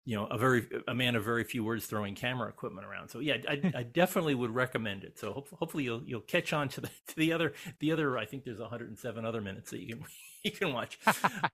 you 0.05 0.15
know, 0.15 0.25
a 0.25 0.38
very 0.38 0.67
a 0.88 0.95
man 0.95 1.15
of 1.15 1.23
very 1.23 1.43
few 1.43 1.63
words 1.63 1.86
throwing 1.86 2.15
camera 2.15 2.49
equipment 2.49 2.88
around. 2.88 3.10
So 3.10 3.19
yeah, 3.19 3.38
I, 3.47 3.71
I 3.75 3.83
definitely 3.83 4.36
would 4.36 4.51
recommend 4.51 5.03
it. 5.03 5.19
So 5.19 5.33
hope, 5.33 5.49
hopefully 5.51 5.83
you'll 5.83 6.03
you'll 6.03 6.21
catch 6.21 6.53
on 6.53 6.69
to 6.69 6.81
the 6.81 6.88
to 7.07 7.15
the 7.15 7.33
other 7.33 7.53
the 7.79 7.91
other. 7.91 8.17
I 8.17 8.25
think 8.25 8.43
there's 8.43 8.60
107 8.60 9.25
other 9.25 9.41
minutes 9.41 9.71
that 9.71 9.81
you 9.81 9.95
can 9.95 10.03
you 10.47 10.60
can 10.60 10.73
watch. 10.73 10.99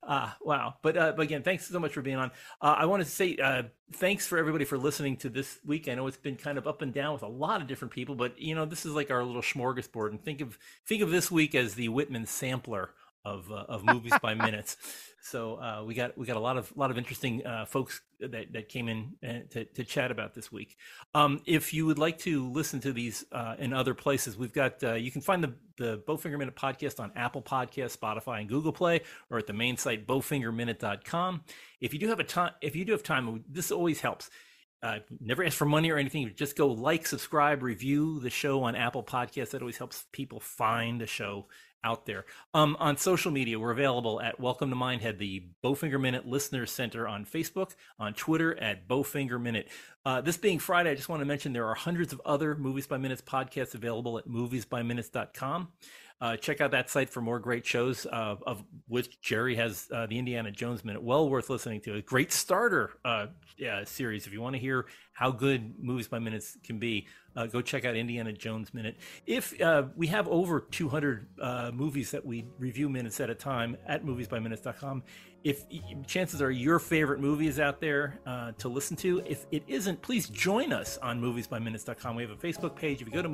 uh, 0.04 0.32
wow. 0.42 0.76
But, 0.82 0.98
uh, 0.98 1.14
but 1.16 1.24
again, 1.24 1.44
thanks 1.44 1.68
so 1.68 1.80
much 1.80 1.94
for 1.94 2.02
being 2.02 2.18
on. 2.18 2.32
Uh, 2.62 2.76
I 2.78 2.86
want 2.86 3.04
to 3.04 3.10
say 3.10 3.38
uh, 3.38 3.64
thanks 3.94 4.28
for 4.28 4.38
everybody 4.38 4.66
for 4.66 4.78
listening 4.78 5.18
to 5.18 5.30
this 5.30 5.60
week. 5.66 5.88
I 5.88 5.96
know 5.96 6.08
it's 6.08 6.18
been 6.18 6.36
kind 6.36 6.58
of 6.58 6.68
up 6.68 6.82
and 6.82 6.94
down 6.94 7.14
with 7.14 7.24
a 7.24 7.28
lot 7.28 7.62
of 7.62 7.68
different 7.68 7.94
people, 7.94 8.16
but 8.16 8.40
you 8.40 8.56
know 8.56 8.66
this 8.66 8.86
is 8.86 8.94
like 8.94 9.12
our 9.12 9.24
little 9.24 9.42
smorgasbord. 9.42 10.10
And 10.10 10.24
think 10.24 10.42
of 10.42 10.58
think 10.86 11.02
of 11.02 11.12
this 11.12 11.32
week 11.32 11.56
as 11.56 11.76
the 11.76 11.90
Whitman 11.90 12.26
sampler 12.26 12.92
of 13.26 13.52
uh, 13.52 13.66
of 13.70 13.84
movies 13.84 14.14
by 14.22 14.34
minutes. 14.34 14.78
So 15.22 15.56
uh, 15.56 15.84
we 15.86 15.94
got 15.94 16.18
we 16.18 16.26
got 16.26 16.36
a 16.36 16.42
lot 16.42 16.58
of 16.58 16.76
lot 16.76 16.92
of 16.92 16.98
interesting 16.98 17.46
uh, 17.46 17.66
folks 17.66 18.02
that, 18.20 18.52
that 18.52 18.68
came 18.68 18.90
in 18.90 19.14
uh, 19.24 19.48
to, 19.52 19.66
to 19.66 19.84
chat 19.86 20.12
about 20.12 20.34
this 20.34 20.52
week. 20.52 20.76
Um, 21.16 21.42
if 21.46 21.74
you 21.74 21.86
would 21.86 21.98
like 21.98 22.18
to 22.20 22.50
listen 22.50 22.82
to 22.82 22.92
these 22.92 23.26
uh, 23.32 23.56
in 23.58 23.72
other 23.72 23.94
places, 23.94 24.38
we've 24.38 24.54
got 24.54 24.84
uh, 24.84 24.94
you 24.96 25.12
can 25.12 25.22
find 25.22 25.44
the 25.44 25.54
the 25.78 26.04
Bowfinger 26.08 26.38
Minute 26.38 26.56
podcast 26.56 27.00
on 27.00 27.12
Apple 27.16 27.42
Podcast, 27.42 27.98
Spotify, 27.98 28.42
and 28.42 28.50
Google 28.50 28.74
Play, 28.74 29.02
or 29.30 29.38
at 29.38 29.48
the 29.48 29.54
main 29.54 29.78
site 29.78 30.06
bowfingerminute.com. 30.06 31.44
If 31.80 31.94
you 31.94 32.00
do 32.00 32.10
have 32.10 32.20
a 32.20 32.26
time, 32.26 32.52
if 32.62 32.76
you 32.76 32.84
do 32.84 32.92
have 32.92 33.04
time, 33.04 33.44
this 33.50 33.72
always 33.72 34.02
helps. 34.02 34.30
Uh, 34.82 35.00
never 35.22 35.46
ask 35.46 35.58
for 35.58 35.64
money 35.64 35.90
or 35.90 35.98
anything. 35.98 36.30
Just 36.36 36.58
go 36.58 36.68
like, 36.68 37.08
subscribe, 37.08 37.64
review 37.64 38.20
the 38.20 38.30
show 38.30 38.64
on 38.64 38.76
Apple 38.76 39.02
Podcasts. 39.02 39.52
That 39.52 39.62
always 39.62 39.78
helps 39.78 40.06
people 40.12 40.42
find 40.42 41.00
the 41.00 41.08
show 41.08 41.48
out 41.84 42.06
there. 42.06 42.26
Um, 42.54 42.76
on 42.80 42.98
social 42.98 43.32
media, 43.32 43.60
we're 43.60 43.72
available 43.72 44.22
at 44.22 44.40
Welcome 44.40 44.70
to 44.70 44.76
Mindhead, 44.76 45.18
the 45.18 45.44
Bowfinger 45.64 46.00
Minute 46.00 46.28
Listeners 46.28 46.72
Center 46.72 47.08
on 47.08 47.26
Facebook, 47.26 47.76
on 48.00 48.14
Twitter 48.14 48.58
at 48.62 48.88
Bowfinger 48.88 49.42
Minute. 49.42 49.70
Uh, 50.06 50.22
this 50.22 50.38
being 50.38 50.60
Friday, 50.60 50.92
I 50.92 50.96
just 50.96 51.10
want 51.10 51.22
to 51.22 51.26
mention 51.26 51.54
there 51.54 51.68
are 51.68 51.76
hundreds 51.76 52.14
of 52.14 52.22
other 52.26 52.56
Movies 52.56 52.88
by 52.88 52.98
Minutes 52.98 53.22
podcasts 53.22 53.74
available 53.74 54.18
at 54.18 54.28
moviesbyminutes.com. 54.28 55.70
Uh, 56.24 56.38
check 56.38 56.62
out 56.62 56.72
that 56.72 56.90
site 56.90 57.10
for 57.10 57.20
more 57.20 57.38
great 57.38 57.66
shows, 57.66 58.06
uh, 58.06 58.38
of 58.48 58.64
which 58.88 59.20
Jerry 59.20 59.56
has 59.58 59.90
uh, 59.92 60.06
the 60.06 60.18
Indiana 60.18 60.52
Jones 60.52 60.86
Minute. 60.86 61.04
Well 61.04 61.30
worth 61.30 61.50
listening 61.50 61.82
to. 61.82 61.96
A 61.96 62.02
great 62.02 62.32
starter 62.32 62.92
uh, 63.04 63.28
yeah, 63.58 63.84
series 63.84 64.26
if 64.26 64.32
you 64.32 64.42
want 64.42 64.56
to 64.56 64.60
hear 64.60 64.86
how 65.12 65.32
good 65.32 65.74
movies 65.80 66.08
by 66.08 66.20
minutes 66.20 66.58
can 66.64 66.80
be, 66.80 67.08
uh, 67.36 67.46
go 67.46 67.62
check 67.62 67.84
out 67.84 67.96
Indiana 67.96 68.32
Jones 68.32 68.74
Minute. 68.74 68.96
If 69.26 69.60
uh, 69.62 69.84
we 69.96 70.08
have 70.08 70.28
over 70.30 70.62
200 70.62 71.28
uh, 71.42 71.72
movies 71.74 72.12
that 72.12 72.26
we 72.26 72.46
review 72.58 72.90
minutes 72.90 73.20
at 73.20 73.30
a 73.30 73.36
time 73.36 73.76
at 73.86 74.06
moviesbyminutes.com, 74.06 75.04
if 75.44 75.66
chances 76.08 76.42
are 76.42 76.52
your 76.52 76.80
favorite 76.80 77.20
movie 77.20 77.48
is 77.48 77.60
out 77.60 77.82
there 77.82 78.20
uh, 78.26 78.54
to 78.60 78.70
listen 78.70 78.96
to, 78.98 79.22
if 79.26 79.46
it 79.52 79.64
isn't, 79.68 80.02
please 80.02 80.30
join 80.30 80.72
us 80.72 80.98
on 81.00 81.22
moviesbyminutes.com. 81.22 82.16
We 82.16 82.24
have 82.24 82.32
a 82.32 82.36
Facebook 82.36 82.76
page. 82.76 83.02
If 83.02 83.08
you 83.08 83.14
go 83.14 83.22
to 83.22 83.30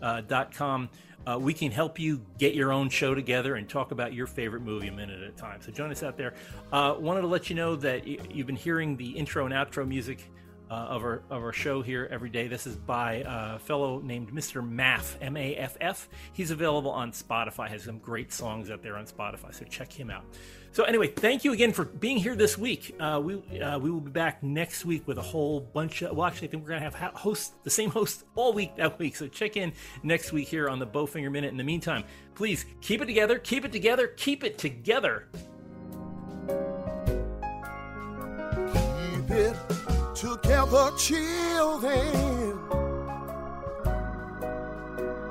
moviesbyminutes.com, 0.00 0.88
uh, 1.26 1.38
we 1.38 1.52
can 1.52 1.72
help 1.72 1.98
you 1.98 2.24
get 2.38 2.54
your 2.54 2.72
own 2.72 2.88
show 2.88 3.14
together 3.14 3.56
and 3.56 3.68
talk 3.68 3.90
about 3.90 4.14
your 4.14 4.26
favorite 4.26 4.62
movie 4.62 4.88
a 4.88 4.92
minute 4.92 5.22
at 5.22 5.28
a 5.28 5.32
time. 5.32 5.60
So 5.60 5.72
join 5.72 5.90
us 5.90 6.02
out 6.02 6.16
there. 6.16 6.34
Uh, 6.72 6.94
wanted 6.98 7.22
to 7.22 7.26
let 7.26 7.50
you 7.50 7.56
know 7.56 7.74
that 7.76 8.06
you've 8.06 8.46
been 8.46 8.54
hearing 8.54 8.96
the 8.96 9.10
intro 9.10 9.44
and 9.44 9.52
outro 9.52 9.86
music 9.86 10.30
uh, 10.70 10.74
of 10.74 11.04
our 11.04 11.22
of 11.30 11.42
our 11.42 11.52
show 11.52 11.82
here 11.82 12.08
every 12.10 12.30
day. 12.30 12.48
This 12.48 12.66
is 12.66 12.76
by 12.76 13.24
a 13.26 13.58
fellow 13.58 14.00
named 14.00 14.32
Mr. 14.32 14.66
Maff, 14.66 15.16
M 15.20 15.36
A 15.36 15.56
F 15.56 15.76
F. 15.80 16.08
He's 16.32 16.50
available 16.50 16.90
on 16.90 17.12
Spotify. 17.12 17.68
Has 17.68 17.84
some 17.84 17.98
great 17.98 18.32
songs 18.32 18.70
out 18.70 18.82
there 18.82 18.96
on 18.96 19.06
Spotify, 19.06 19.54
so 19.54 19.64
check 19.64 19.92
him 19.92 20.10
out. 20.10 20.24
So 20.72 20.84
anyway, 20.84 21.06
thank 21.08 21.42
you 21.42 21.54
again 21.54 21.72
for 21.72 21.86
being 21.86 22.18
here 22.18 22.36
this 22.36 22.58
week. 22.58 22.94
Uh, 23.00 23.20
we 23.24 23.60
uh, 23.60 23.78
we 23.78 23.90
will 23.90 24.00
be 24.00 24.10
back 24.10 24.42
next 24.42 24.84
week 24.84 25.06
with 25.06 25.18
a 25.18 25.22
whole 25.22 25.60
bunch 25.60 26.02
of. 26.02 26.16
Well, 26.16 26.26
actually, 26.26 26.48
I 26.48 26.50
think 26.50 26.64
we're 26.64 26.70
gonna 26.70 26.90
have 26.90 27.14
host 27.14 27.54
the 27.64 27.70
same 27.70 27.90
host 27.98 28.24
all 28.34 28.52
week 28.52 28.76
that 28.76 28.98
week. 28.98 29.16
So 29.16 29.28
check 29.28 29.56
in 29.56 29.72
next 30.02 30.32
week 30.32 30.48
here 30.48 30.68
on 30.68 30.78
the 30.78 30.86
Bowfinger 30.86 31.30
Minute. 31.30 31.50
In 31.50 31.56
the 31.56 31.64
meantime, 31.64 32.04
please 32.34 32.66
keep 32.80 33.00
it 33.00 33.06
together, 33.06 33.38
keep 33.38 33.64
it 33.64 33.72
together, 33.72 34.08
keep 34.08 34.44
it 34.44 34.58
together. 34.58 35.28
Keep 39.26 39.30
it 39.30 39.95
together, 40.16 40.90
children. 40.96 42.58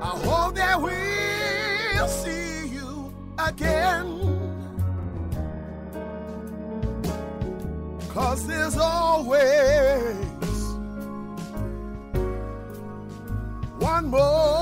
I 0.00 0.12
hope 0.24 0.54
that 0.54 0.80
we'll 0.80 2.08
see 2.08 2.68
you 2.68 3.12
again. 3.36 4.06
Cause 8.10 8.46
there's 8.46 8.78
always 8.78 10.14
one 13.80 14.06
more 14.06 14.55